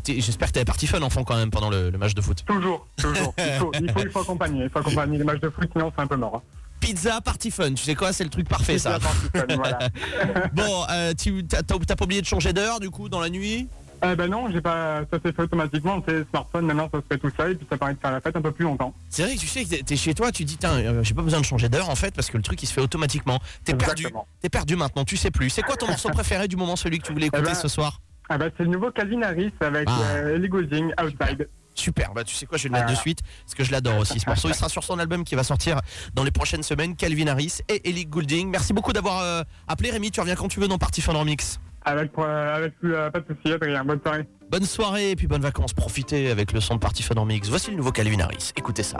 J'espère 0.05 0.49
que 0.49 0.53
t'avais 0.53 0.65
parti 0.65 0.87
fun 0.87 1.01
enfant 1.01 1.23
quand 1.23 1.37
même 1.37 1.51
pendant 1.51 1.69
le, 1.69 1.89
le 1.89 1.97
match 1.97 2.13
de 2.13 2.19
foot. 2.21 2.43
Toujours, 2.45 2.85
toujours. 2.97 3.33
Il 3.37 3.53
faut, 3.53 3.71
il 3.79 3.91
faut, 3.91 3.99
il 4.01 4.09
faut 4.09 4.19
accompagner, 4.19 4.63
il 4.65 4.69
faut 4.69 4.79
accompagner 4.79 5.17
les 5.17 5.23
matchs 5.23 5.39
de 5.39 5.49
foot, 5.49 5.69
sinon 5.71 5.91
c'est 5.95 6.01
un 6.01 6.07
peu 6.07 6.17
mort. 6.17 6.43
Pizza 6.81 7.21
party 7.21 7.49
fun, 7.49 7.73
tu 7.73 7.83
sais 7.83 7.95
quoi 7.95 8.11
C'est 8.11 8.25
le 8.25 8.29
truc 8.29 8.49
parfait 8.49 8.77
ça. 8.77 8.99
Pizza 8.99 9.07
party 9.07 9.47
fun, 9.47 9.55
voilà. 9.55 9.79
bon, 10.53 10.83
euh, 10.91 11.13
tu 11.17 11.45
t'as 11.47 11.63
pas 11.63 12.03
oublié 12.03 12.21
de 12.21 12.27
changer 12.27 12.51
d'heure 12.51 12.81
du 12.81 12.89
coup 12.89 13.07
dans 13.07 13.21
la 13.21 13.29
nuit? 13.29 13.69
Eh 14.03 14.15
ben 14.15 14.27
non, 14.29 14.49
j'ai 14.51 14.61
pas, 14.61 15.01
ça 15.11 15.19
s'est 15.23 15.31
fait 15.31 15.41
automatiquement, 15.43 16.03
c'est 16.07 16.27
smartphone, 16.29 16.65
maintenant 16.65 16.89
ça 16.93 16.99
se 16.99 17.05
fait 17.11 17.17
tout 17.17 17.31
seul 17.35 17.51
et 17.51 17.55
puis 17.55 17.65
ça 17.69 17.77
permet 17.77 17.93
de 17.95 17.99
faire 17.99 18.11
la 18.11 18.21
fête 18.21 18.35
un 18.35 18.41
peu 18.41 18.51
plus 18.51 18.63
longtemps. 18.65 18.93
C'est 19.09 19.23
vrai 19.23 19.35
que 19.35 19.39
tu 19.39 19.47
sais 19.47 19.63
que 19.65 19.81
t'es- 19.83 19.95
chez 19.95 20.13
toi, 20.13 20.31
tu 20.31 20.43
dis 20.43 20.57
tiens, 20.57 20.73
euh, 20.73 21.03
j'ai 21.03 21.13
pas 21.13 21.21
besoin 21.23 21.39
de 21.39 21.45
changer 21.45 21.69
d'heure 21.69 21.89
en 21.89 21.95
fait 21.95 22.13
parce 22.13 22.29
que 22.29 22.37
le 22.37 22.43
truc 22.43 22.61
il 22.61 22.67
se 22.67 22.73
fait 22.73 22.81
automatiquement. 22.81 23.39
T'es 23.63 23.73
perdu, 23.73 24.07
t'es 24.41 24.49
perdu 24.49 24.75
maintenant, 24.75 25.05
tu 25.05 25.17
sais 25.17 25.31
plus. 25.31 25.49
C'est 25.49 25.61
quoi 25.63 25.75
ton 25.75 25.87
morceau 25.87 26.09
préféré 26.09 26.47
du 26.47 26.55
moment, 26.55 26.75
celui 26.75 26.99
que 26.99 27.05
tu 27.07 27.13
voulais 27.13 27.27
écouter 27.27 27.43
Eh 27.45 27.49
ben, 27.49 27.55
ce 27.55 27.67
soir? 27.67 28.01
Ah 28.29 28.37
bah 28.37 28.45
c'est 28.57 28.63
le 28.63 28.69
nouveau 28.69 28.91
Calvin 28.91 29.21
Harris 29.21 29.53
avec 29.61 29.87
Ah. 29.89 29.99
euh, 30.15 30.35
Ellie 30.35 30.49
Goulding, 30.49 30.91
Outside. 31.01 31.47
Super, 31.73 32.13
bah 32.13 32.23
tu 32.23 32.33
sais 32.35 32.45
quoi, 32.45 32.57
je 32.57 32.63
vais 32.63 32.69
le 32.69 32.73
mettre 32.75 32.89
de 32.91 32.95
suite 32.95 33.19
parce 33.45 33.53
que 33.55 33.63
je 33.63 33.71
l'adore 33.71 33.97
aussi 33.97 34.19
ce 34.19 34.25
morceau. 34.27 34.47
Il 34.49 34.55
sera 34.55 34.69
sur 34.69 34.83
son 34.83 34.97
album 34.99 35.23
qui 35.25 35.35
va 35.35 35.43
sortir 35.43 35.79
dans 36.13 36.23
les 36.23 36.31
prochaines 36.31 36.63
semaines, 36.63 36.95
Calvin 36.95 37.27
Harris 37.27 37.57
et 37.69 37.89
Ellie 37.89 38.05
Goulding. 38.05 38.49
Merci 38.49 38.71
beaucoup 38.73 38.93
d'avoir 38.93 39.21
euh, 39.21 39.43
appelé 39.67 39.91
Rémi, 39.91 40.09
tu 40.11 40.19
reviens 40.21 40.35
quand 40.35 40.47
tu 40.47 40.59
veux 40.59 40.67
dans 40.67 40.77
Party 40.77 41.01
Fun 41.01 41.13
Remix. 41.13 41.59
Avec, 41.85 42.11
euh, 42.17 42.55
avec 42.55 42.73
euh, 42.83 43.11
pas 43.11 43.19
de 43.19 43.25
soucis, 43.27 43.53
Adrien, 43.53 43.83
bonne 43.85 44.01
soirée. 44.01 44.27
Bonne 44.49 44.65
soirée 44.65 45.11
et 45.11 45.15
puis 45.15 45.27
bonnes 45.27 45.41
vacances, 45.41 45.73
profitez 45.73 46.31
avec 46.31 46.51
le 46.51 46.59
son 46.59 46.75
de 46.75 46.79
Party 46.79 47.03
Fun 47.03 47.15
Remix. 47.15 47.47
Voici 47.49 47.71
le 47.71 47.77
nouveau 47.77 47.91
Calvin 47.91 48.19
Harris, 48.19 48.51
écoutez 48.55 48.83
ça. 48.83 48.99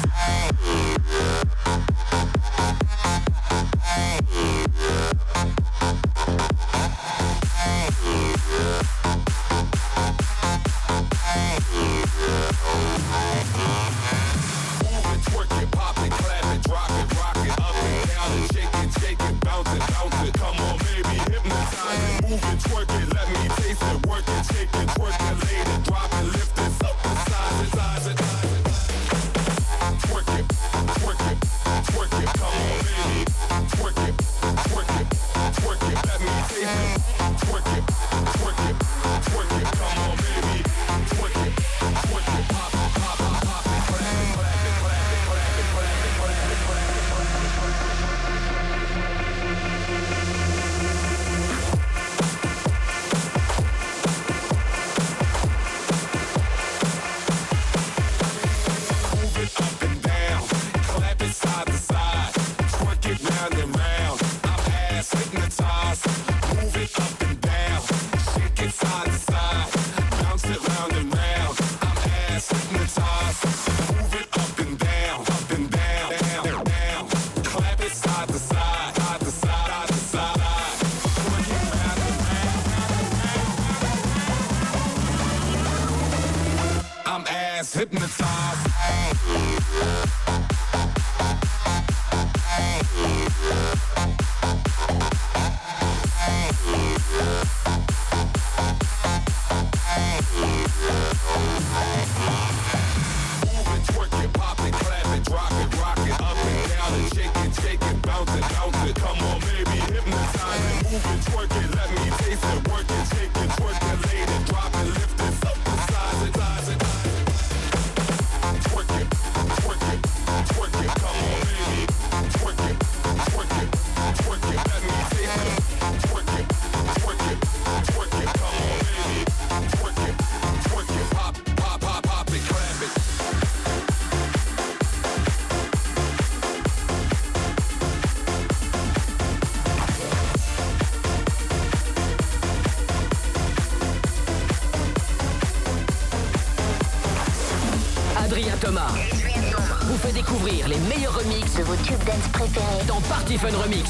Take 24.43 24.71
the 24.71 25.00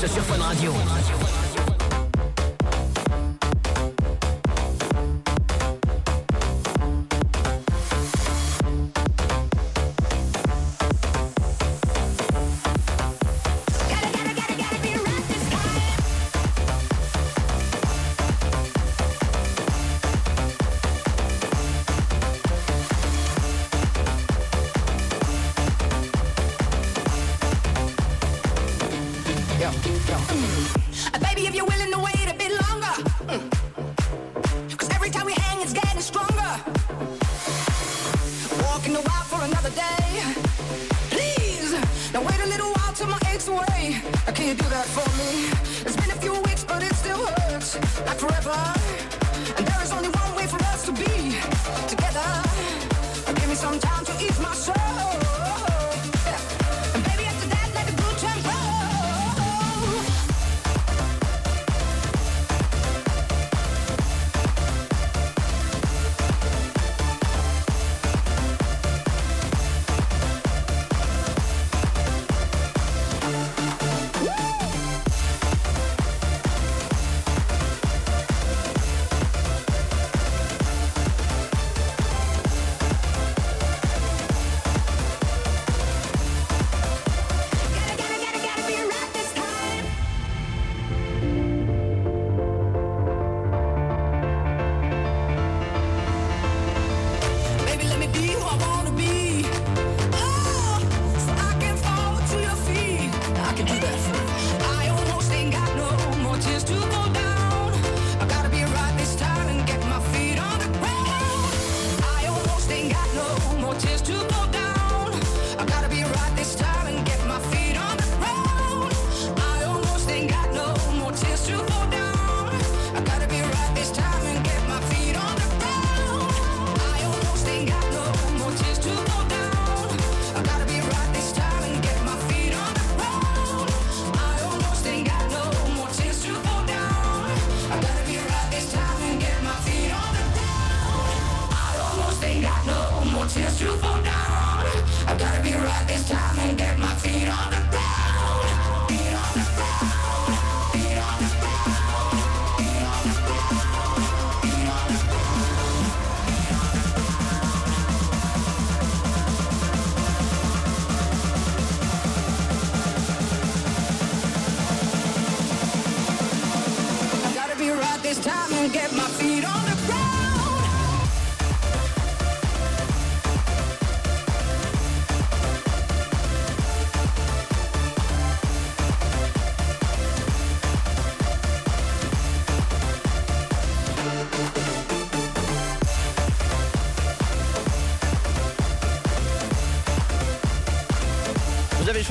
mix 0.02 0.14
sur 0.14 0.24
Fun 0.24 0.42
Radio. 0.42 1.01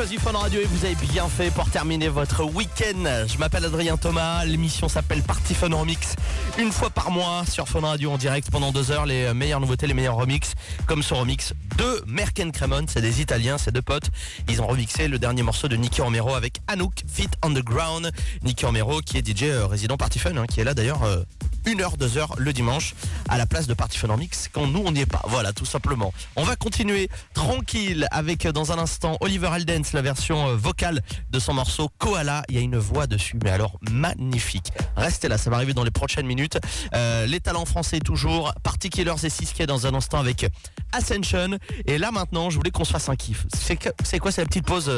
choisi 0.01 0.17
Fun 0.17 0.33
Radio 0.33 0.63
et 0.63 0.65
vous 0.65 0.87
avez 0.87 0.95
bien 1.13 1.29
fait 1.29 1.51
pour 1.51 1.69
terminer 1.69 2.09
votre 2.09 2.43
week-end. 2.43 3.27
Je 3.27 3.37
m'appelle 3.37 3.67
Adrien 3.67 3.99
Thomas, 3.99 4.47
l'émission 4.47 4.89
s'appelle 4.89 5.21
Party 5.21 5.53
Fun 5.53 5.75
Remix. 5.75 6.17
Une 6.59 6.73
fois 6.73 6.89
par 6.89 7.11
mois 7.11 7.45
sur 7.47 7.69
Fun 7.69 7.81
Radio 7.81 8.11
en 8.11 8.17
direct 8.17 8.51
pendant 8.51 8.73
deux 8.73 8.93
heures, 8.93 9.05
les 9.05 9.35
meilleures 9.35 9.61
nouveautés, 9.61 9.87
les 9.87 9.93
meilleurs 9.93 10.17
remix, 10.17 10.55
comme 10.87 11.03
ce 11.03 11.13
remix 11.13 11.53
de 11.77 12.03
Merken 12.07 12.51
Cremon, 12.51 12.87
c'est 12.89 13.03
des 13.03 13.21
Italiens, 13.21 13.59
c'est 13.59 13.73
deux 13.73 13.83
potes. 13.83 14.11
Ils 14.49 14.63
ont 14.63 14.67
remixé 14.67 15.07
le 15.07 15.19
dernier 15.19 15.43
morceau 15.43 15.69
de 15.69 15.77
Nicky 15.77 16.01
Romero 16.01 16.35
avec 16.35 16.61
Anouk, 16.67 17.03
Fit 17.07 17.29
on 17.45 17.51
the 17.51 17.63
Ground. 17.63 18.11
Nicky 18.43 18.65
Romero 18.65 19.03
qui 19.03 19.19
est 19.19 19.29
DJ 19.29 19.43
euh, 19.51 19.67
résident 19.67 19.99
Party 19.99 20.19
Fun, 20.19 20.35
hein, 20.35 20.47
qui 20.47 20.61
est 20.61 20.65
là 20.65 20.73
d'ailleurs. 20.73 21.03
Euh, 21.03 21.25
1h, 21.65 21.81
heure, 21.83 21.97
2h 21.97 22.39
le 22.39 22.53
dimanche 22.53 22.95
à 23.29 23.39
la 23.39 23.47
place 23.47 23.67
de 23.67 23.75
Party 23.75 23.99
Fun 23.99 24.17
Mix 24.17 24.49
quand 24.53 24.67
nous 24.67 24.83
on 24.85 24.93
n'y 24.93 25.01
est 25.01 25.07
pas. 25.07 25.23
Voilà, 25.27 25.53
tout 25.53 25.65
simplement. 25.65 26.13
On 26.37 26.45
va 26.45 26.57
continuer 26.57 27.09
tranquille 27.35 28.07
avec 28.11 28.47
euh, 28.47 28.53
dans 28.53 28.73
un 28.73 28.79
instant 28.79 29.17
Oliver 29.21 29.49
Aldens, 29.49 29.83
la 29.93 30.03
version 30.03 30.49
euh, 30.49 30.57
vocale 30.57 31.03
de 31.31 31.39
son 31.39 31.55
morceau 31.55 31.91
Koala. 31.99 32.43
Il 32.49 32.55
y 32.55 32.59
a 32.59 32.61
une 32.61 32.79
voix 32.79 33.07
dessus, 33.07 33.39
mais 33.43 33.51
alors 33.51 33.79
magnifique. 33.91 34.73
Restez 34.97 35.29
là, 35.29 35.39
ça 35.39 35.51
va 35.51 35.57
arriver 35.57 35.75
dans 35.75 35.85
les 35.85 35.91
prochaines 35.91 36.27
minutes. 36.27 36.59
Euh, 36.95 37.27
les 37.27 37.41
talents 37.41 37.67
français 37.67 38.01
toujours, 38.01 38.53
Party 38.63 38.91
Killers 38.91 39.25
et 39.25 39.31
Siskey 39.31 39.67
dans 39.67 39.87
un 39.87 39.95
instant 39.95 40.19
avec 40.19 40.47
Ascension. 40.93 41.59
Et 41.87 41.99
là 41.99 42.11
maintenant, 42.11 42.51
je 42.51 42.57
voulais 42.57 42.71
qu'on 42.71 42.85
se 42.85 42.93
fasse 42.93 43.09
un 43.09 43.17
kiff. 43.17 43.47
C'est 43.55 44.19
quoi, 44.19 44.33
cette 44.33 44.49
petite 44.49 44.67
pause 44.67 44.91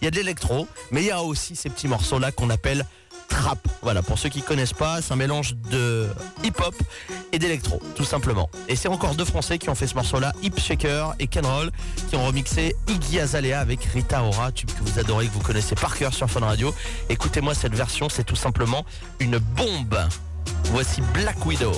Il 0.00 0.04
y 0.04 0.08
a 0.08 0.10
de 0.10 0.16
l'électro, 0.16 0.68
mais 0.90 1.02
il 1.02 1.06
y 1.06 1.10
a 1.10 1.22
aussi 1.22 1.56
ces 1.56 1.70
petits 1.70 1.88
morceaux 1.88 2.18
là 2.18 2.32
qu'on 2.32 2.50
appelle 2.50 2.84
trap. 3.30 3.58
Voilà, 3.80 4.02
pour 4.02 4.18
ceux 4.18 4.28
qui 4.28 4.42
connaissent 4.42 4.74
pas, 4.74 5.00
c'est 5.00 5.12
un 5.12 5.16
mélange 5.16 5.54
de 5.70 6.08
hip-hop 6.44 6.74
et 7.32 7.38
d'électro, 7.38 7.80
tout 7.94 8.04
simplement. 8.04 8.50
Et 8.68 8.76
c'est 8.76 8.88
encore 8.88 9.14
deux 9.14 9.24
Français 9.24 9.58
qui 9.58 9.70
ont 9.70 9.74
fait 9.74 9.86
ce 9.86 9.94
morceau-là, 9.94 10.34
Hip 10.42 10.58
Shaker 10.58 11.14
et 11.18 11.26
Ken 11.26 11.46
Roll, 11.46 11.70
qui 12.08 12.16
ont 12.16 12.26
remixé 12.26 12.76
Iggy 12.88 13.20
Azalea 13.20 13.58
avec 13.58 13.82
Rita 13.84 14.22
Ora, 14.22 14.52
tube 14.52 14.70
que 14.70 14.82
vous 14.82 14.98
adorez, 14.98 15.28
que 15.28 15.32
vous 15.32 15.40
connaissez 15.40 15.74
par 15.74 15.96
cœur 15.96 16.12
sur 16.12 16.28
Fun 16.28 16.40
Radio. 16.40 16.74
Écoutez-moi 17.08 17.54
cette 17.54 17.74
version, 17.74 18.08
c'est 18.10 18.24
tout 18.24 18.36
simplement 18.36 18.84
une 19.20 19.38
bombe. 19.38 19.98
Voici 20.72 21.00
Black 21.14 21.46
Widow. 21.46 21.72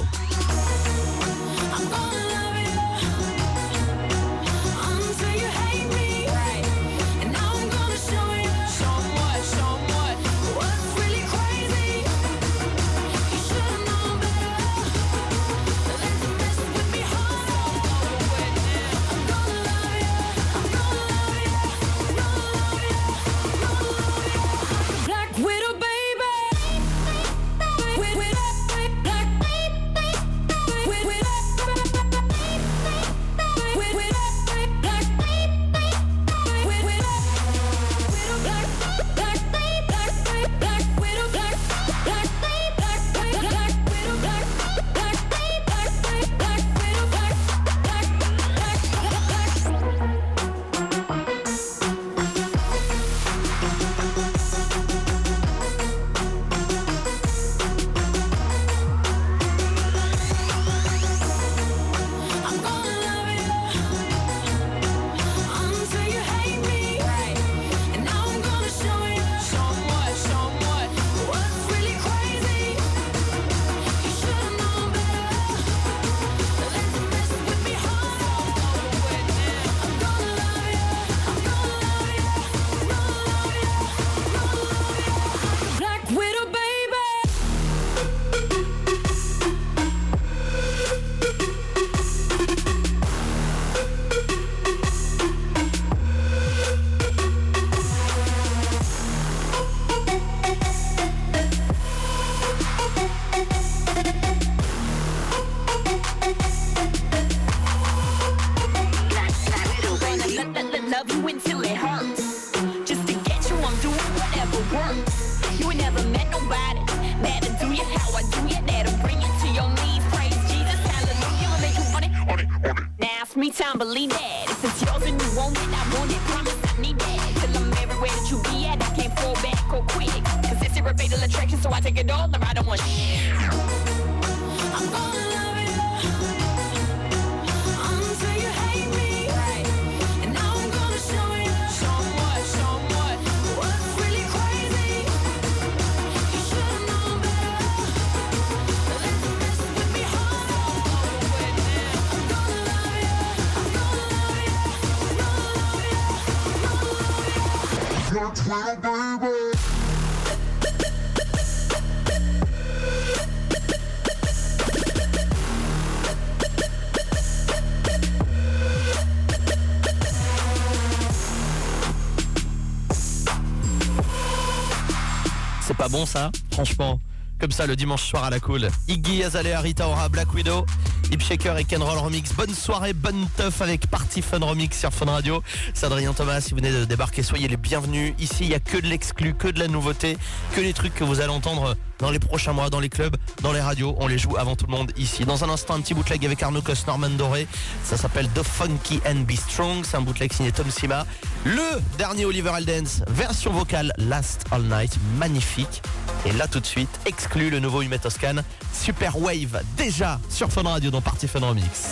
Bon 175.92 176.06
ça 176.06 176.32
Franchement. 176.50 176.98
Comme 177.38 177.50
ça 177.50 177.66
le 177.66 177.76
dimanche 177.76 178.04
soir 178.04 178.24
à 178.24 178.30
la 178.30 178.40
cool. 178.40 178.68
Iggy 178.88 179.24
Azalea, 179.24 179.60
Rita 179.60 179.88
Ora, 179.88 180.08
Black 180.08 180.32
Widow, 180.32 180.64
Hip 181.10 181.18
Shaker 181.18 181.58
et 181.58 181.64
Ken 181.64 181.82
Roll 181.82 181.98
Remix. 181.98 182.32
Bonne 182.34 182.54
soirée, 182.54 182.92
bonne 182.92 183.26
teuf 183.36 183.60
avec 183.60 183.88
Party 183.88 184.22
Fun 184.22 184.38
Remix 184.38 184.78
sur 184.78 184.92
Fun 184.92 185.06
Radio. 185.06 185.42
C'est 185.74 185.86
Adrien 185.86 186.12
Thomas, 186.12 186.40
si 186.40 186.50
vous 186.50 186.58
venez 186.58 186.70
de 186.70 186.84
débarquer, 186.84 187.24
soyez 187.24 187.48
les 187.48 187.56
bienvenus. 187.56 188.14
Ici, 188.20 188.44
il 188.44 188.48
n'y 188.50 188.54
a 188.54 188.60
que 188.60 188.78
de 188.78 188.86
l'exclu, 188.86 189.34
que 189.34 189.48
de 189.48 189.58
la 189.58 189.66
nouveauté, 189.66 190.16
que 190.54 190.60
les 190.60 190.72
trucs 190.72 190.94
que 190.94 191.02
vous 191.02 191.20
allez 191.20 191.32
entendre 191.32 191.74
dans 191.98 192.10
les 192.10 192.20
prochains 192.20 192.52
mois, 192.52 192.70
dans 192.70 192.80
les 192.80 192.88
clubs, 192.88 193.16
dans 193.42 193.52
les 193.52 193.60
radios. 193.60 193.96
On 193.98 194.06
les 194.06 194.18
joue 194.18 194.36
avant 194.36 194.54
tout 194.54 194.66
le 194.66 194.72
monde 194.72 194.92
ici. 194.96 195.24
Dans 195.24 195.42
un 195.44 195.48
instant, 195.48 195.74
un 195.74 195.80
petit 195.80 195.94
bootleg 195.94 196.24
avec 196.24 196.42
Arnaud 196.42 196.62
Cos, 196.62 196.86
Norman 196.86 197.10
Doré. 197.10 197.48
Ça 197.82 197.96
s'appelle 197.96 198.28
The 198.34 198.42
Funky 198.42 199.00
and 199.04 199.22
Be 199.26 199.32
Strong. 199.32 199.84
C'est 199.84 199.96
un 199.96 200.02
bootleg 200.02 200.32
signé 200.32 200.52
Tom 200.52 200.70
Sima. 200.70 201.06
Le 201.44 201.80
dernier 201.98 202.24
Oliver 202.24 202.50
Aldens, 202.50 203.02
version 203.08 203.52
vocale 203.52 203.92
Last 203.98 204.44
All 204.52 204.62
Night. 204.62 204.96
Magnifique. 205.18 205.82
Et 206.24 206.30
là 206.32 206.46
tout 206.46 206.60
de 206.60 206.66
suite, 206.66 207.00
exclu 207.04 207.50
le 207.50 207.58
nouveau 207.58 207.82
Humet 207.82 207.98
Toscan, 207.98 208.36
Super 208.72 209.20
Wave, 209.20 209.60
déjà 209.76 210.20
sur 210.28 210.50
Fun 210.52 210.62
Radio 210.62 210.92
dans 210.92 211.00
Party 211.00 211.26
Fun 211.26 211.40
Remix. 211.40 211.91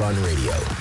Fun 0.00 0.16
Radio. 0.22 0.79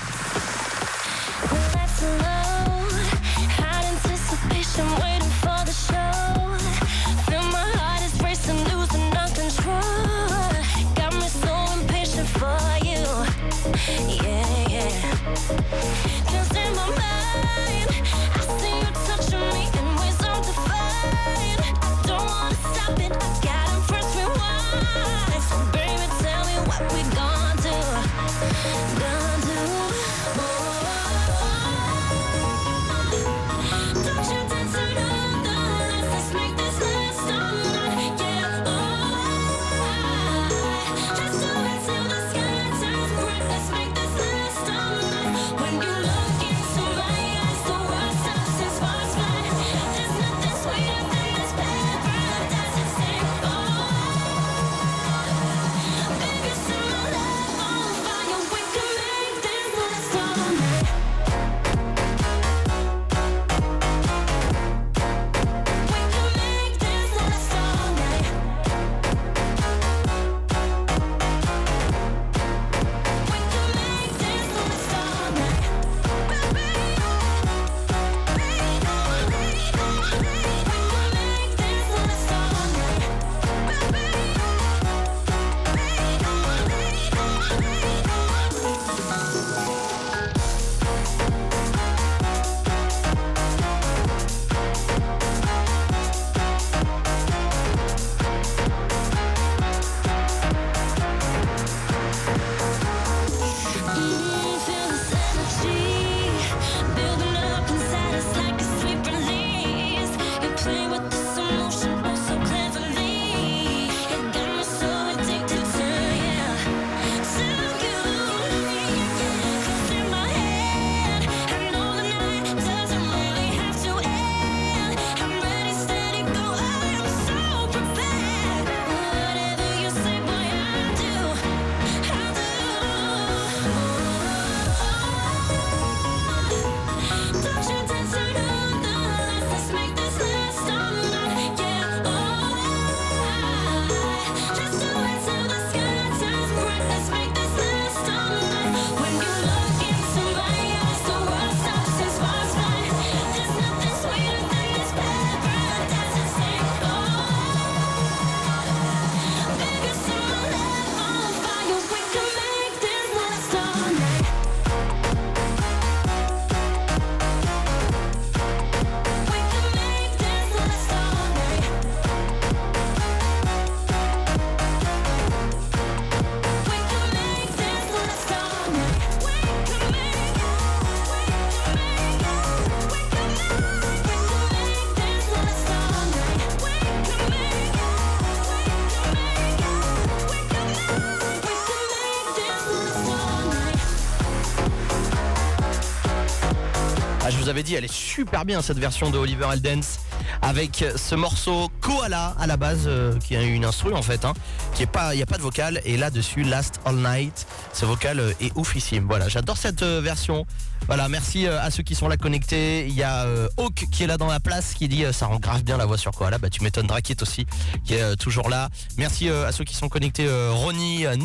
Elle 197.74 197.86
est 197.86 197.94
super 197.94 198.46
bien 198.46 198.62
cette 198.62 198.80
version 198.80 199.10
de 199.10 199.18
Oliver 199.18 199.48
Eldens 199.54 200.00
avec 200.42 200.84
ce 200.96 201.16
morceau 201.16 201.70
Koala 201.82 202.36
à 202.40 202.48
la 202.48 202.58
base 202.58 202.84
euh, 202.86 203.18
qui 203.20 203.36
a 203.36 203.42
une 203.42 203.66
instru 203.66 203.94
en 203.94 204.02
fait, 204.02 204.26
hein, 204.26 204.34
qui 204.74 204.84
est 204.84 204.92
pas, 204.92 205.14
il 205.16 205.20
y 205.20 205.24
a 205.24 205.26
pas 205.26 205.38
de 205.38 205.42
vocal 205.42 205.82
et 205.86 205.98
là 205.98 206.10
dessus 206.10 206.44
Last 206.44 206.80
All 206.86 206.96
Night, 206.96 207.48
ce 207.74 207.86
vocal 207.86 208.20
euh, 208.20 208.34
est 208.40 208.52
oufissime. 208.56 209.06
Voilà, 209.08 209.28
j'adore 209.30 209.58
cette 209.58 209.84
euh, 209.84 210.02
version. 210.02 210.46
Voilà, 210.88 211.10
merci 211.10 211.46
euh, 211.46 211.62
à 211.62 211.72
ceux 211.72 211.84
qui 211.84 211.94
sont 211.94 212.08
là 212.08 212.18
connectés. 212.18 212.88
Il 212.88 212.96
y 212.96 213.04
a 213.04 213.26
euh, 213.26 213.48
Hawk 213.58 213.86
qui 213.92 214.04
est 214.04 214.08
là 214.08 214.18
dans 214.18 214.28
la 214.28 214.40
place 214.40 214.74
qui 214.74 214.88
dit 214.88 215.04
euh, 215.06 215.12
ça 215.12 215.28
rend 215.28 215.38
grave 215.40 215.64
bien 215.64 215.78
la 215.78 215.86
voix 215.86 215.98
sur 215.98 216.12
Koala. 216.12 216.38
Bah 216.38 216.50
tu 216.50 216.64
m'étonnes 216.64 216.88
Drakit 216.88 217.22
aussi 217.22 217.46
qui 217.84 217.96
est 217.96 218.02
euh, 218.02 218.16
toujours 218.16 218.50
là. 218.50 218.70
Merci 218.98 219.30
euh, 219.30 219.48
à 219.48 219.52
ceux 219.52 219.64
qui 219.64 219.76
sont 219.76 219.90
connectés. 219.90 220.26
euh, 220.28 220.52
Ronnie, 220.52 221.06
euh, 221.06 221.16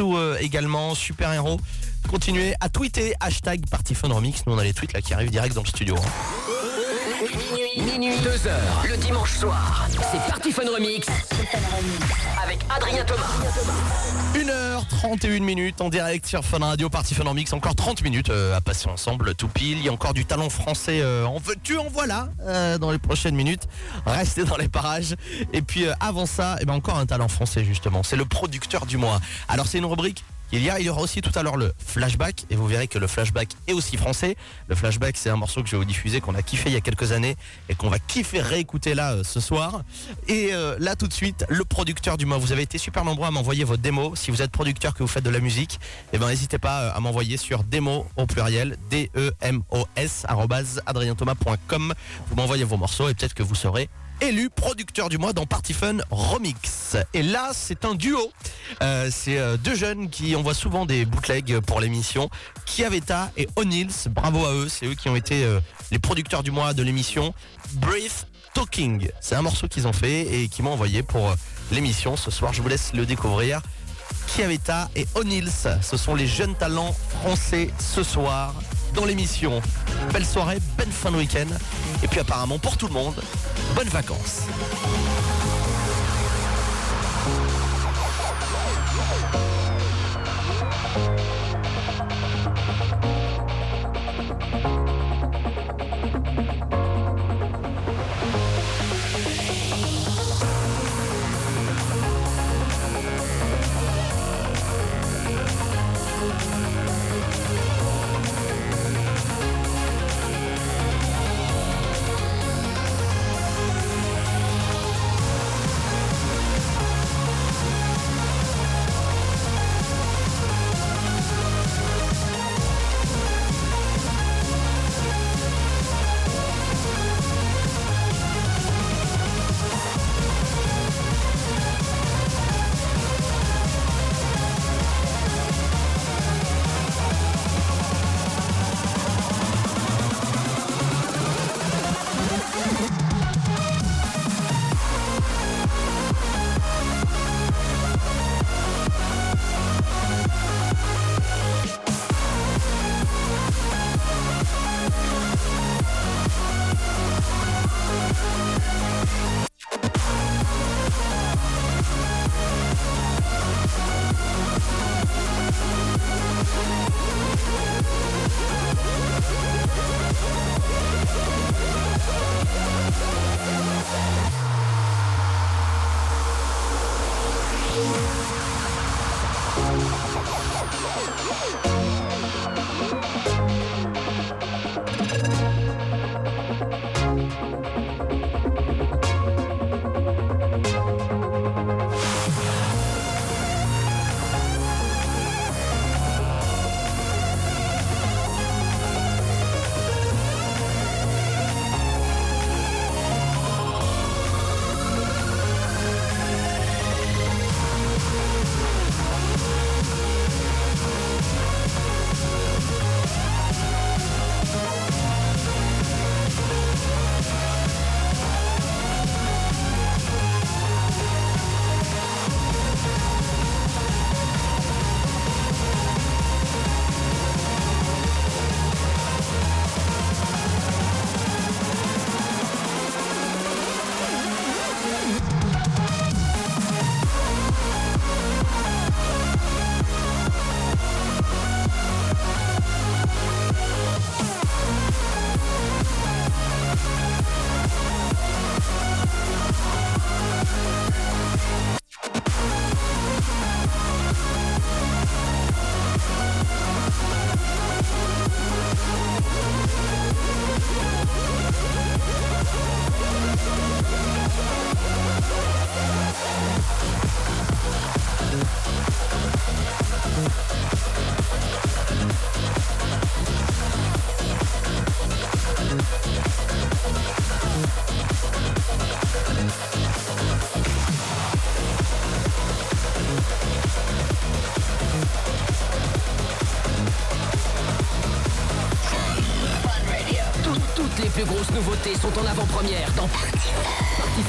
euh, 0.00 0.36
également, 0.40 0.94
super 0.94 1.32
héros. 1.32 1.60
Continuez 2.10 2.54
à 2.58 2.68
tweeter 2.68 3.14
hashtag 3.20 3.62
Remix. 4.02 4.44
Nous 4.44 4.52
on 4.52 4.58
a 4.58 4.64
les 4.64 4.72
tweets 4.72 4.92
là 4.92 5.00
qui 5.00 5.14
arrivent 5.14 5.30
direct 5.30 5.54
dans 5.54 5.62
le 5.62 5.68
studio. 5.68 5.94
hein. 5.96 6.00
Minuit, 7.22 7.98
minuit, 7.98 8.18
2 8.20 8.48
heures, 8.48 8.84
le 8.88 8.96
dimanche 8.96 9.36
soir. 9.38 9.86
C'est 10.10 10.18
Party 10.28 10.50
Fun 10.50 10.64
Remix 10.74 11.06
avec 12.42 12.58
Adrien 12.68 13.04
Thomas. 13.04 13.28
1h31 14.34 15.40
minutes 15.40 15.80
en 15.80 15.88
direct 15.88 16.26
sur 16.26 16.44
Fun 16.44 16.58
Radio, 16.58 16.90
Party 16.90 17.14
Fun 17.14 17.26
en 17.26 17.34
Mix. 17.34 17.52
Encore 17.52 17.76
30 17.76 18.02
minutes 18.02 18.30
euh, 18.30 18.56
à 18.56 18.60
passer 18.60 18.88
ensemble, 18.88 19.36
tout 19.36 19.46
pile. 19.48 19.78
Il 19.78 19.84
y 19.84 19.88
a 19.88 19.92
encore 19.92 20.12
du 20.12 20.24
talent 20.24 20.50
français 20.50 21.00
euh, 21.02 21.26
en 21.26 21.38
veux-tu, 21.38 21.78
en 21.78 21.86
voilà, 21.92 22.28
euh, 22.40 22.76
dans 22.78 22.90
les 22.90 22.98
prochaines 22.98 23.36
minutes. 23.36 23.68
Restez 24.04 24.42
dans 24.42 24.56
les 24.56 24.68
parages. 24.68 25.14
Et 25.52 25.62
puis 25.62 25.84
avant 26.00 26.26
ça, 26.26 26.56
eh 26.60 26.64
ben, 26.64 26.74
encore 26.74 26.98
un 26.98 27.06
talent 27.06 27.28
français 27.28 27.64
justement. 27.64 28.02
C'est 28.02 28.16
le 28.16 28.24
producteur 28.24 28.84
du 28.86 28.96
mois. 28.96 29.20
Alors 29.48 29.68
c'est 29.68 29.78
une 29.78 29.86
rubrique 29.86 30.24
il 30.52 30.62
y 30.62 30.70
a, 30.70 30.80
il 30.80 30.86
y 30.86 30.88
aura 30.88 31.02
aussi 31.02 31.20
tout 31.20 31.36
à 31.38 31.42
l'heure 31.42 31.56
le 31.56 31.72
flashback 31.78 32.44
et 32.50 32.56
vous 32.56 32.66
verrez 32.66 32.88
que 32.88 32.98
le 32.98 33.06
flashback 33.06 33.50
est 33.66 33.72
aussi 33.72 33.96
français. 33.96 34.36
Le 34.68 34.74
flashback 34.74 35.16
c'est 35.16 35.30
un 35.30 35.36
morceau 35.36 35.62
que 35.62 35.68
je 35.68 35.72
vais 35.72 35.78
vous 35.78 35.84
diffuser 35.84 36.20
qu'on 36.20 36.34
a 36.34 36.42
kiffé 36.42 36.70
il 36.70 36.72
y 36.72 36.76
a 36.76 36.80
quelques 36.80 37.12
années 37.12 37.36
et 37.68 37.74
qu'on 37.74 37.88
va 37.88 37.98
kiffer 37.98 38.40
réécouter 38.40 38.94
là 38.94 39.12
euh, 39.12 39.24
ce 39.24 39.40
soir. 39.40 39.82
Et 40.28 40.50
euh, 40.52 40.76
là 40.78 40.96
tout 40.96 41.06
de 41.06 41.12
suite 41.12 41.44
le 41.48 41.64
producteur 41.64 42.16
du 42.16 42.26
mois. 42.26 42.38
Vous 42.38 42.52
avez 42.52 42.62
été 42.62 42.78
super 42.78 43.04
nombreux 43.04 43.26
à 43.26 43.30
m'envoyer 43.30 43.64
vos 43.64 43.76
démos. 43.76 44.18
Si 44.18 44.30
vous 44.30 44.42
êtes 44.42 44.50
producteur 44.50 44.94
que 44.94 45.02
vous 45.02 45.08
faites 45.08 45.24
de 45.24 45.30
la 45.30 45.40
musique, 45.40 45.78
eh 46.12 46.18
ben 46.18 46.28
n'hésitez 46.28 46.58
pas 46.58 46.80
euh, 46.80 46.92
à 46.94 47.00
m'envoyer 47.00 47.36
sur 47.36 47.62
démo 47.64 48.06
au 48.16 48.26
pluriel 48.26 48.76
d 48.90 49.10
m 49.40 49.62
o 49.70 49.86
s 49.96 50.24
arobase 50.28 50.82
adrienthomas.com. 50.86 51.94
Vous 52.28 52.36
m'envoyez 52.36 52.64
vos 52.64 52.76
morceaux 52.76 53.08
et 53.08 53.14
peut-être 53.14 53.34
que 53.34 53.42
vous 53.42 53.54
serez 53.54 53.88
élu 54.20 54.50
producteur 54.50 55.08
du 55.08 55.18
mois 55.18 55.32
dans 55.32 55.46
Party 55.46 55.72
Fun 55.72 55.98
Remix. 56.10 56.96
Et 57.14 57.22
là, 57.22 57.50
c'est 57.52 57.84
un 57.84 57.94
duo. 57.94 58.30
Euh, 58.82 59.08
c'est 59.10 59.38
euh, 59.38 59.56
deux 59.56 59.74
jeunes 59.74 60.10
qui 60.10 60.34
envoient 60.36 60.54
souvent 60.54 60.86
des 60.86 61.04
bootlegs 61.04 61.60
pour 61.60 61.80
l'émission. 61.80 62.28
Kiaveta 62.66 63.30
et 63.36 63.48
O'Neills, 63.56 64.08
bravo 64.10 64.44
à 64.44 64.52
eux. 64.52 64.68
C'est 64.68 64.86
eux 64.86 64.94
qui 64.94 65.08
ont 65.08 65.16
été 65.16 65.44
euh, 65.44 65.60
les 65.90 65.98
producteurs 65.98 66.42
du 66.42 66.50
mois 66.50 66.74
de 66.74 66.82
l'émission. 66.82 67.34
Breath 67.74 68.26
Talking. 68.54 69.08
C'est 69.20 69.34
un 69.34 69.42
morceau 69.42 69.68
qu'ils 69.68 69.86
ont 69.86 69.92
fait 69.92 70.42
et 70.42 70.48
qui 70.48 70.62
m'ont 70.62 70.72
envoyé 70.72 71.02
pour 71.02 71.34
l'émission 71.70 72.16
ce 72.16 72.30
soir. 72.30 72.52
Je 72.52 72.62
vous 72.62 72.68
laisse 72.68 72.92
le 72.92 73.06
découvrir. 73.06 73.60
Kiaveta 74.26 74.90
et 74.96 75.06
O'Neills, 75.14 75.50
ce 75.82 75.96
sont 75.96 76.14
les 76.14 76.26
jeunes 76.26 76.54
talents 76.54 76.94
français 77.20 77.70
ce 77.78 78.02
soir 78.02 78.54
dans 78.94 79.04
l'émission. 79.04 79.60
Belle 80.12 80.24
soirée, 80.24 80.58
bonne 80.76 80.90
fin 80.90 81.10
de 81.10 81.16
week-end. 81.16 81.46
Et 82.02 82.08
puis 82.08 82.20
apparemment 82.20 82.58
pour 82.58 82.76
tout 82.76 82.86
le 82.86 82.92
monde, 82.92 83.14
bonnes 83.74 83.88
vacances. 83.88 84.42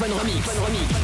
Remix. 0.02 1.01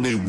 Put 0.00 0.12
your 0.12 0.27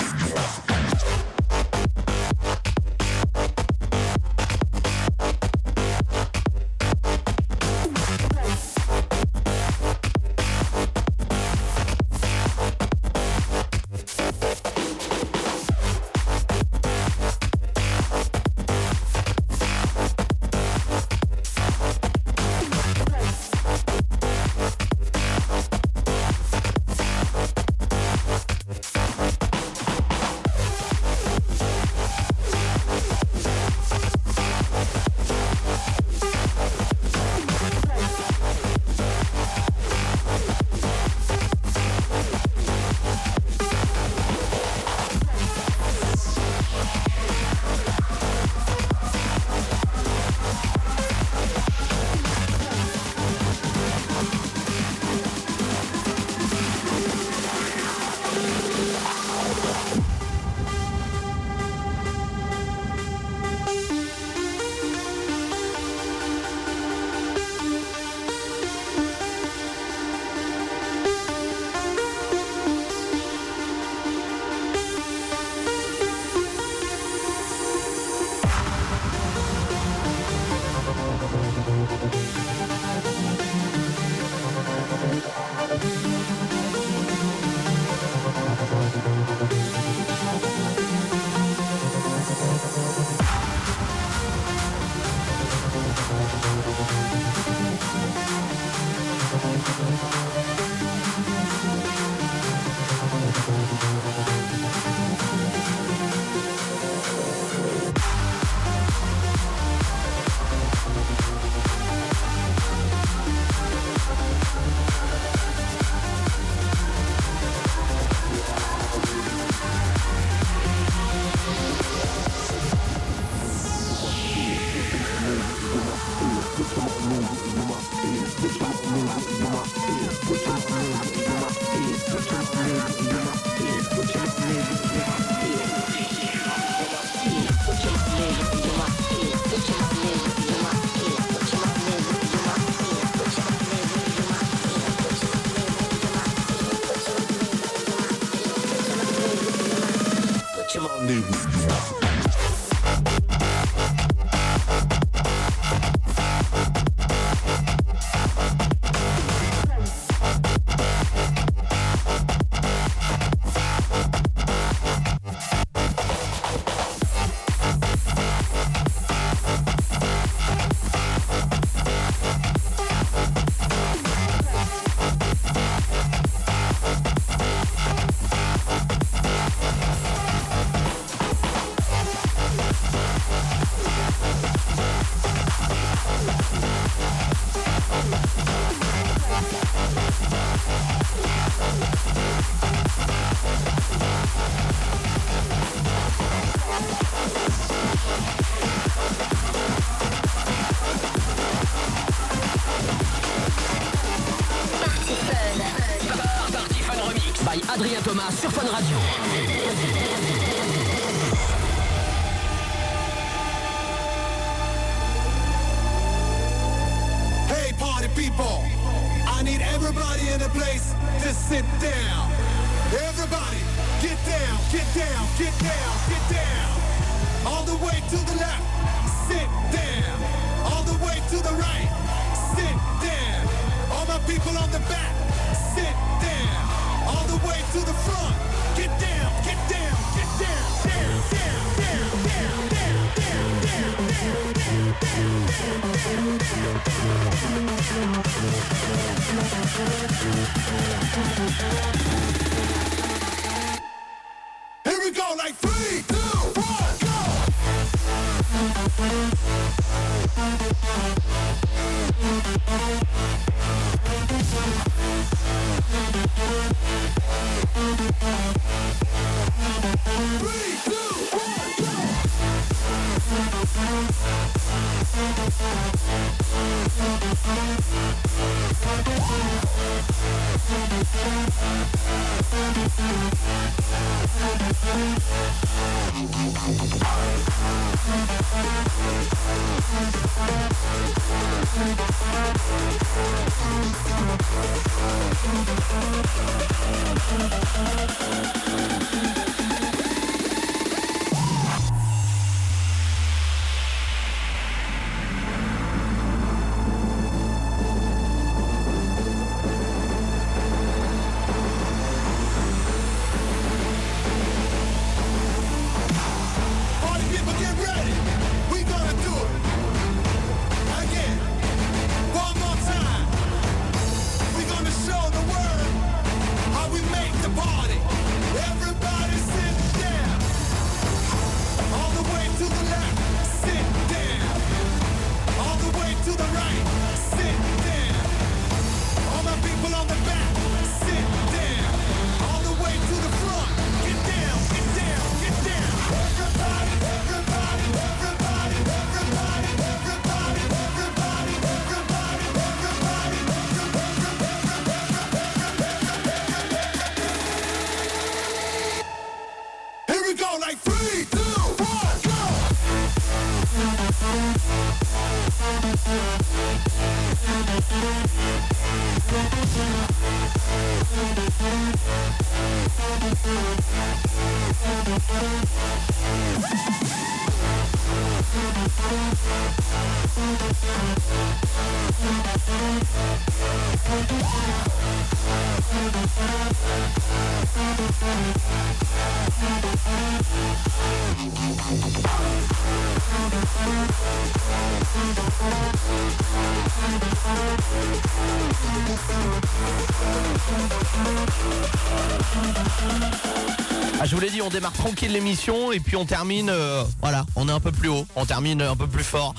On 404.61 404.69
démarre 404.69 404.93
tranquille 404.93 405.31
l'émission 405.31 405.91
et 405.91 405.99
puis 405.99 406.15
on 406.15 406.25
termine, 406.25 406.69
euh, 406.69 407.03
voilà, 407.21 407.45
on 407.55 407.69
est 407.69 407.71
un 407.71 407.79
peu 407.79 407.91
plus 407.91 408.09
haut, 408.09 408.25
on 408.35 408.45
termine 408.45 408.81
un 408.81 408.95
peu 408.95 409.07
plus 409.07 409.23
fort. 409.23 409.53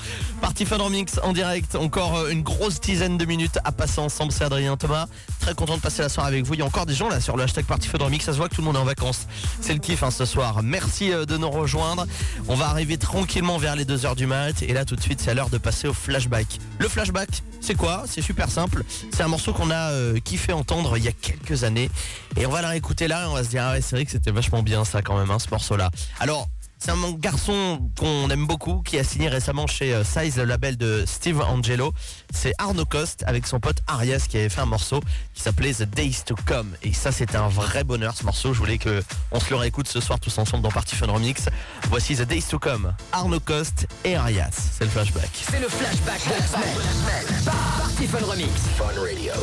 Parti 0.51 0.65
Fun 0.65 0.79
en 0.79 1.31
direct, 1.31 1.75
encore 1.75 2.17
euh, 2.17 2.29
une 2.29 2.41
grosse 2.41 2.81
dizaine 2.81 3.17
de 3.17 3.23
minutes 3.23 3.57
à 3.63 3.71
passer 3.71 4.01
ensemble, 4.01 4.33
c'est 4.33 4.43
Adrien 4.43 4.75
Thomas. 4.75 5.05
Très 5.39 5.55
content 5.55 5.77
de 5.77 5.81
passer 5.81 6.01
la 6.01 6.09
soirée 6.09 6.27
avec 6.27 6.45
vous. 6.45 6.55
Il 6.55 6.59
y 6.59 6.61
a 6.61 6.65
encore 6.65 6.85
des 6.85 6.93
gens 6.93 7.07
là 7.07 7.21
sur 7.21 7.37
le 7.37 7.43
hashtag 7.43 7.63
Parti 7.63 7.87
Fun 7.87 7.99
ça 8.19 8.33
se 8.33 8.37
voit 8.37 8.49
que 8.49 8.55
tout 8.55 8.59
le 8.59 8.65
monde 8.65 8.75
est 8.75 8.79
en 8.79 8.83
vacances. 8.83 9.27
C'est 9.61 9.71
le 9.71 9.79
kiff 9.79 10.03
hein, 10.03 10.11
ce 10.11 10.25
soir. 10.25 10.61
Merci 10.61 11.13
euh, 11.13 11.23
de 11.23 11.37
nous 11.37 11.49
rejoindre. 11.49 12.05
On 12.49 12.55
va 12.55 12.67
arriver 12.67 12.97
tranquillement 12.97 13.59
vers 13.59 13.77
les 13.77 13.85
2h 13.85 14.17
du 14.17 14.27
mat 14.27 14.61
et 14.61 14.73
là 14.73 14.83
tout 14.83 14.97
de 14.97 15.01
suite 15.01 15.21
c'est 15.21 15.31
à 15.31 15.33
l'heure 15.35 15.49
de 15.49 15.57
passer 15.57 15.87
au 15.87 15.93
flashback. 15.93 16.59
Le 16.79 16.89
flashback, 16.89 17.29
c'est 17.61 17.75
quoi? 17.75 18.03
C'est 18.05 18.21
super 18.21 18.49
simple. 18.49 18.83
C'est 19.13 19.23
un 19.23 19.29
morceau 19.29 19.53
qu'on 19.53 19.71
a 19.71 19.91
euh, 19.91 20.19
kiffé 20.19 20.51
entendre 20.51 20.97
il 20.97 21.05
y 21.05 21.07
a 21.07 21.13
quelques 21.13 21.63
années 21.63 21.89
et 22.35 22.45
on 22.45 22.49
va 22.49 22.61
la 22.61 22.67
réécouter 22.67 23.07
là 23.07 23.23
et 23.23 23.27
on 23.27 23.35
va 23.35 23.45
se 23.45 23.49
dire 23.49 23.63
ah 23.65 23.71
ouais 23.71 23.81
c'est 23.81 23.95
vrai 23.95 24.03
que 24.03 24.11
c'était 24.11 24.31
vachement 24.31 24.63
bien 24.63 24.83
ça 24.83 25.01
quand 25.01 25.17
même 25.17 25.31
hein, 25.31 25.39
ce 25.39 25.49
morceau 25.49 25.77
là. 25.77 25.91
Alors 26.19 26.49
C'est 26.83 26.89
un 26.89 27.11
garçon 27.11 27.91
qu'on 27.95 28.27
aime 28.31 28.47
beaucoup 28.47 28.81
qui 28.81 28.97
a 28.97 29.03
signé 29.03 29.29
récemment 29.29 29.67
chez 29.67 29.93
euh, 29.93 30.03
Size, 30.03 30.37
le 30.37 30.45
label 30.45 30.77
de 30.77 31.03
Steve 31.05 31.39
Angelo. 31.39 31.93
C'est 32.33 32.53
Arno 32.57 32.85
Cost 32.85 33.23
avec 33.27 33.45
son 33.45 33.59
pote 33.59 33.77
Arias 33.85 34.25
qui 34.27 34.37
avait 34.37 34.49
fait 34.49 34.61
un 34.61 34.65
morceau 34.65 34.99
qui 35.35 35.43
s'appelait 35.43 35.75
The 35.75 35.83
Days 35.83 36.23
to 36.25 36.33
Come. 36.47 36.73
Et 36.81 36.91
ça, 36.91 37.11
c'était 37.11 37.35
un 37.35 37.49
vrai 37.49 37.83
bonheur 37.83 38.15
ce 38.17 38.23
morceau. 38.23 38.55
Je 38.55 38.57
voulais 38.57 38.79
que 38.79 39.03
on 39.31 39.39
se 39.39 39.51
le 39.51 39.57
réécoute 39.57 39.87
ce 39.87 39.99
soir 39.99 40.19
tous 40.19 40.35
ensemble 40.39 40.63
dans 40.63 40.71
Party 40.71 40.95
Fun 40.95 41.05
Remix. 41.05 41.45
Voici 41.89 42.15
The 42.15 42.23
Days 42.23 42.45
to 42.49 42.57
Come, 42.57 42.95
Arno 43.11 43.39
Cost 43.39 43.85
et 44.03 44.15
Arias. 44.15 44.71
C'est 44.79 44.85
le 44.85 44.89
flashback. 44.89 45.29
C'est 45.33 45.59
le 45.59 45.69
flashback 45.69 46.25
de 46.25 46.31
la 46.31 46.47
semaine. 46.47 47.43
Party 47.45 48.07
Fun 48.07 48.25
Remix. 48.25 48.53
Fun 48.75 48.85
Radio. 48.99 49.33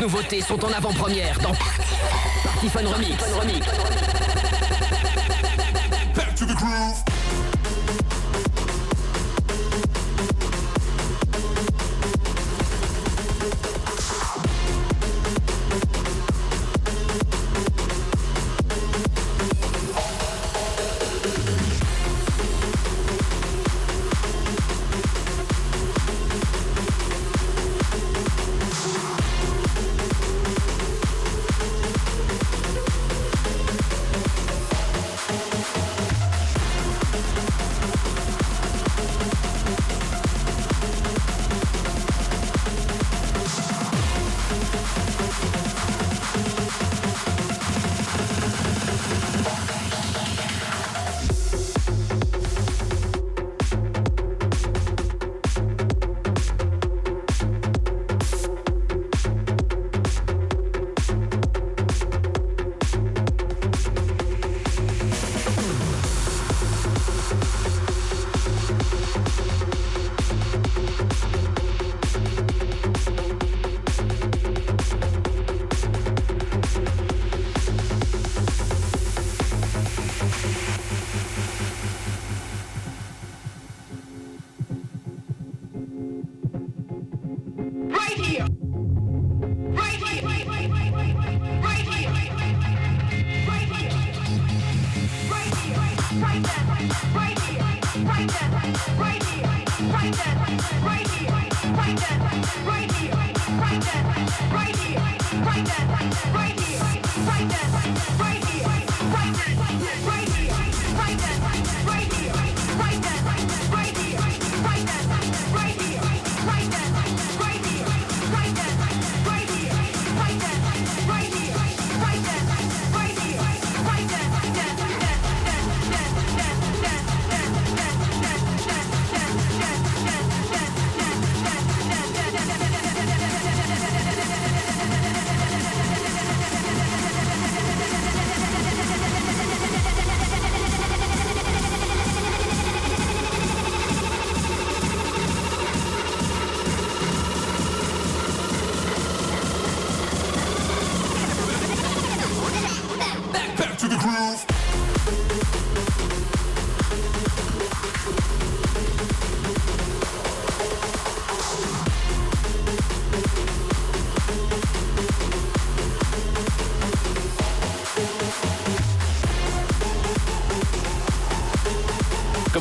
Nouveautés 0.00 0.40
sont 0.40 0.62
en 0.64 0.72
avant-première 0.72 1.38
dans 1.40 1.52
Party 2.44 2.68
Fun 2.68 2.86
Remix. 2.86 3.87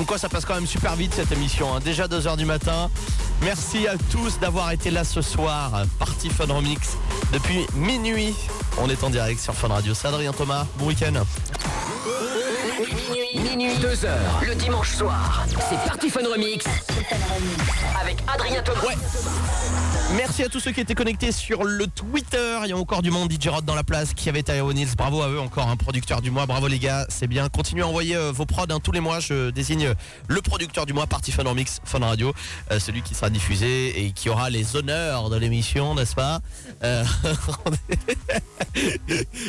Quoi 0.08 0.18
ça 0.18 0.30
passe 0.30 0.46
quand 0.46 0.56
même 0.56 0.66
super 0.66 0.96
vite 0.96 1.14
cette 1.14 1.32
émission, 1.34 1.76
hein. 1.76 1.80
déjà 1.84 2.08
2h 2.08 2.38
du 2.38 2.46
matin. 2.46 2.90
Merci 3.42 3.88
à 3.88 3.96
tous 4.10 4.40
d'avoir 4.40 4.72
été 4.72 4.90
là 4.90 5.04
ce 5.04 5.22
soir. 5.22 5.84
Party 6.00 6.30
Fun 6.30 6.46
Remix 6.46 6.96
depuis 7.34 7.68
minuit. 7.76 8.34
On 8.80 8.90
est 8.90 9.04
en 9.04 9.10
direct 9.10 9.42
sur 9.42 9.54
Fun 9.54 9.68
Radio. 9.68 9.94
C'est 9.94 10.08
Adrien 10.08 10.32
Thomas, 10.32 10.66
bon 10.78 10.88
week-end. 10.88 11.12
Minuit, 12.80 13.40
minuit, 13.50 13.76
2h, 13.76 14.08
le 14.48 14.56
dimanche 14.56 14.96
soir. 14.96 15.46
C'est 15.70 15.78
Party 15.86 16.10
Fun 16.10 16.22
Remix. 16.22 16.66
Avec 18.02 18.18
Adrien 18.34 18.62
Thomas. 18.64 18.80
Merci 20.16 20.44
à 20.44 20.50
tous 20.50 20.62
ceux 20.62 20.72
qui 20.72 20.80
étaient 20.80 20.96
connectés 20.96 21.34
sur 21.34 21.66
le 21.66 21.88
Il 22.38 22.70
y 22.70 22.74
a 22.74 22.78
encore 22.78 23.02
du 23.02 23.10
monde, 23.10 23.32
DJ 23.32 23.48
Rod 23.48 23.66
dans 23.66 23.74
la 23.74 23.84
place, 23.84 24.14
qui 24.14 24.30
avait 24.30 24.44
Tyrone 24.44 24.76
Nils. 24.76 24.96
Bravo 24.96 25.24
à 25.24 25.30
eux, 25.30 25.40
encore 25.40 25.70
un 25.70 25.76
producteur 25.76 26.22
du 26.22 26.30
mois. 26.30 26.46
Bravo 26.46 26.68
les 26.68 26.78
gars, 26.78 27.06
c'est 27.10 27.26
bien. 27.26 27.50
Continuez 27.50 27.82
à 27.82 27.88
envoyer 27.88 28.16
euh, 28.16 28.32
vos 28.32 28.46
prods 28.46 28.66
hein. 28.70 28.80
tous 28.84 28.92
les 28.92 29.00
mois. 29.00 29.20
Je 29.20 29.50
désigne 29.50 29.94
le 30.28 30.42
producteur 30.42 30.86
du 30.86 30.94
mois, 30.94 31.08
Party 31.08 31.32
Fun 31.32 31.46
en 31.46 31.56
Mix, 31.56 31.80
Fun 31.84 32.00
Radio. 32.00 32.34
Euh, 32.72 32.80
celui 32.80 33.02
qui 33.02 33.16
sera 33.16 33.30
diffusé 33.32 34.04
et 34.04 34.12
qui 34.12 34.30
aura 34.30 34.52
les 34.52 34.76
honneurs 34.76 35.30
de 35.30 35.38
l'émission, 35.38 35.96
n'est-ce 35.96 36.14
pas? 36.14 36.42
Euh, 36.84 37.04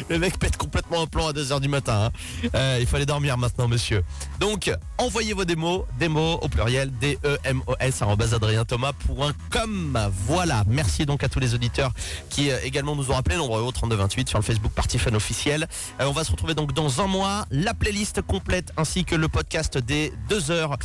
Le 0.09 0.19
mec 0.19 0.39
pète 0.39 0.57
complètement 0.57 1.03
un 1.03 1.07
plan 1.07 1.29
à 1.29 1.33
2h 1.33 1.61
du 1.61 1.69
matin. 1.69 2.11
hein. 2.13 2.49
Euh, 2.55 2.79
il 2.81 2.87
fallait 2.87 3.07
dormir 3.07 3.37
maintenant, 3.39 3.69
monsieur. 3.69 4.03
Donc, 4.41 4.71
envoyez 4.99 5.33
vos 5.33 5.45
démos, 5.45 5.83
démos 5.99 6.39
au 6.43 6.49
pluriel, 6.49 6.91
D-E-M-O-S, 7.01 8.03
arobase 8.03 8.35
adrienthomas.com. 8.35 10.11
Voilà, 10.27 10.65
merci 10.67 11.07
donc 11.07 11.23
à 11.25 11.29
tous 11.29 11.41
les 11.41 11.55
auditeurs 11.55 11.93
qui 12.31 12.51
euh, 12.51 12.59
également 12.63 12.97
nous 12.97 13.11
ont 13.11 13.15
rappelé, 13.15 13.37
nombreux 13.37 13.63
au 13.63 13.73
3228 13.73 14.29
sur 14.29 14.39
le 14.39 14.45
Facebook 14.45 14.73
Party 14.73 14.99
Fan 14.99 15.15
officiel. 15.15 15.67
Euh, 16.01 16.07
on 16.07 16.13
va 16.13 16.25
se 16.25 16.31
retrouver 16.31 16.55
donc 16.55 16.73
dans 16.73 17.01
un 17.01 17.07
mois. 17.07 17.47
La 17.51 17.75
playlist 17.75 18.23
complète 18.23 18.73
ainsi 18.77 19.05
que 19.05 19.15
le 19.15 19.29
podcast 19.29 19.79
des 19.79 20.13
deux 20.29 20.51
heures 20.51 20.77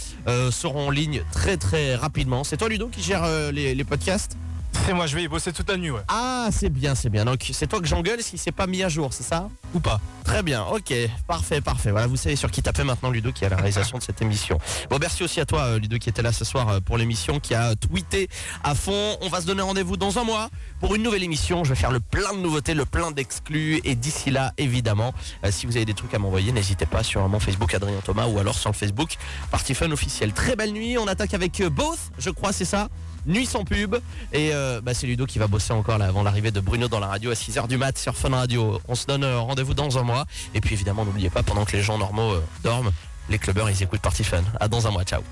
seront 0.52 0.88
en 0.88 0.90
ligne 0.90 1.24
très 1.32 1.58
très 1.58 1.96
rapidement. 1.96 2.44
C'est 2.44 2.58
toi 2.58 2.70
Ludo 2.70 2.88
qui 2.88 3.02
gère 3.02 3.26
les 3.52 3.84
podcasts? 3.84 4.38
C'est 4.86 4.94
moi, 4.94 5.08
je 5.08 5.16
vais 5.16 5.24
y 5.24 5.28
bosser 5.28 5.54
toute 5.54 5.70
la 5.70 5.78
nuit, 5.78 5.92
ouais. 5.92 6.02
Ah, 6.10 6.50
c'est 6.52 6.70
bien, 6.70 6.94
c'est 6.94 7.10
bien. 7.10 7.24
Donc, 7.24 7.50
c'est 7.54 7.68
toi 7.68 7.80
que 7.80 7.88
j'engueule 7.88 8.22
si 8.22 8.38
c'est 8.38 8.52
pas 8.52 8.68
mis 8.68 8.84
à 8.84 8.90
jour, 8.90 9.14
c'est 9.14 9.24
ça 9.24 9.50
Ou 9.74 9.80
pas 9.80 10.02
Très 10.26 10.44
bien, 10.44 10.64
ok, 10.64 10.94
parfait, 11.28 11.62
parfait. 11.62 11.92
Voilà, 11.92 12.08
vous 12.08 12.18
savez 12.18 12.36
sur 12.36 12.52
qui 12.52 12.62
taper 12.62 12.84
maintenant, 12.84 13.10
Ludo, 13.10 13.32
qui 13.32 13.44
est 13.44 13.48
à 13.48 13.50
la 13.50 13.56
réalisation 13.58 13.98
de 13.98 14.04
cette 14.04 14.22
émission. 14.22 14.58
Bon, 14.90 14.98
merci 15.00 15.24
aussi 15.24 15.40
à 15.40 15.46
toi, 15.46 15.62
euh, 15.64 15.80
Ludo, 15.80 15.98
qui 15.98 16.10
était 16.10 16.22
là 16.22 16.32
ce 16.32 16.44
soir 16.44 16.70
euh, 16.70 16.80
pour 16.80 16.98
l'émission, 16.98 17.40
qui 17.40 17.54
a 17.54 17.76
tweeté 17.76 18.30
à 18.64 18.76
fond. 18.76 19.18
On 19.22 19.30
va 19.30 19.42
se 19.42 19.46
donner 19.46 19.62
rendez-vous 19.62 19.96
dans 19.96 20.20
un 20.20 20.24
mois 20.24 20.50
pour 20.80 20.96
une 20.96 21.04
nouvelle 21.04 21.24
émission. 21.24 21.64
Je 21.64 21.70
vais 21.70 21.80
faire 21.80 21.92
le 21.92 22.00
plein 22.00 22.34
de 22.34 22.40
nouveautés, 22.40 22.74
le 22.74 22.86
plein 22.86 23.12
d'exclus. 23.12 23.80
Et 23.84 23.96
d'ici 23.96 24.32
là, 24.32 24.54
évidemment, 24.58 25.14
euh, 25.46 25.52
si 25.52 25.66
vous 25.66 25.76
avez 25.76 25.86
des 25.86 25.94
trucs 25.94 26.14
à 26.14 26.20
m'envoyer, 26.20 26.52
n'hésitez 26.52 26.86
pas 26.86 27.04
sur 27.04 27.28
mon 27.30 27.40
Facebook 27.40 27.74
Adrien 27.74 28.00
Thomas 28.04 28.28
ou 28.28 28.40
alors 28.40 28.56
sur 28.56 28.70
le 28.70 28.76
Facebook 28.76 29.18
Party 29.52 29.76
Fun 29.76 29.92
officiel. 29.92 30.34
Très 30.34 30.56
belle 30.56 30.72
nuit. 30.72 30.98
On 30.98 31.08
attaque 31.08 31.34
avec 31.34 31.60
euh, 31.62 31.70
Both, 31.70 32.00
je 32.18 32.30
crois, 32.30 32.52
c'est 32.52 32.66
ça 32.66 32.90
Nuit 33.26 33.46
sans 33.46 33.64
pub 33.64 33.96
et 34.34 34.54
euh, 34.54 34.82
bah, 34.82 34.94
c'est 34.94 35.08
Ludo 35.08 35.26
qui 35.26 35.40
va 35.40 35.48
bosser 35.48 35.72
encore 35.72 36.02
avant 36.02 36.24
l'arrivée 36.24 36.52
de 36.52 36.60
Bruno 36.60 36.88
dans 36.88 37.00
la 37.00 37.08
radio 37.08 37.32
à 37.32 37.36
6h 37.36 37.68
du 37.68 37.78
mat 37.78 37.98
sur 37.98 38.16
Fun 38.16 38.30
Radio. 38.30 38.82
On 38.88 38.96
se 38.96 39.06
donne 39.06 39.24
euh, 39.24 39.40
rendez-vous 39.40 39.74
dans 39.74 39.98
un 39.98 40.04
mois 40.04 40.26
et 40.54 40.62
puis 40.62 40.74
évidemment 40.74 41.06
n'oubliez 41.06 41.30
pas 41.30 41.44
pendant 41.44 41.64
que 41.64 41.76
les 41.78 41.82
gens 41.84 41.98
normaux 41.98 42.34
euh, 42.34 42.44
dorment, 42.64 42.92
les 43.30 43.40
clubbers 43.40 43.70
ils 43.70 43.82
écoutent 43.84 44.02
Party 44.02 44.24
Fun. 44.24 44.44
À 44.60 44.68
dans 44.68 44.88
un 44.88 44.92
mois, 44.92 45.04
ciao. 45.04 45.24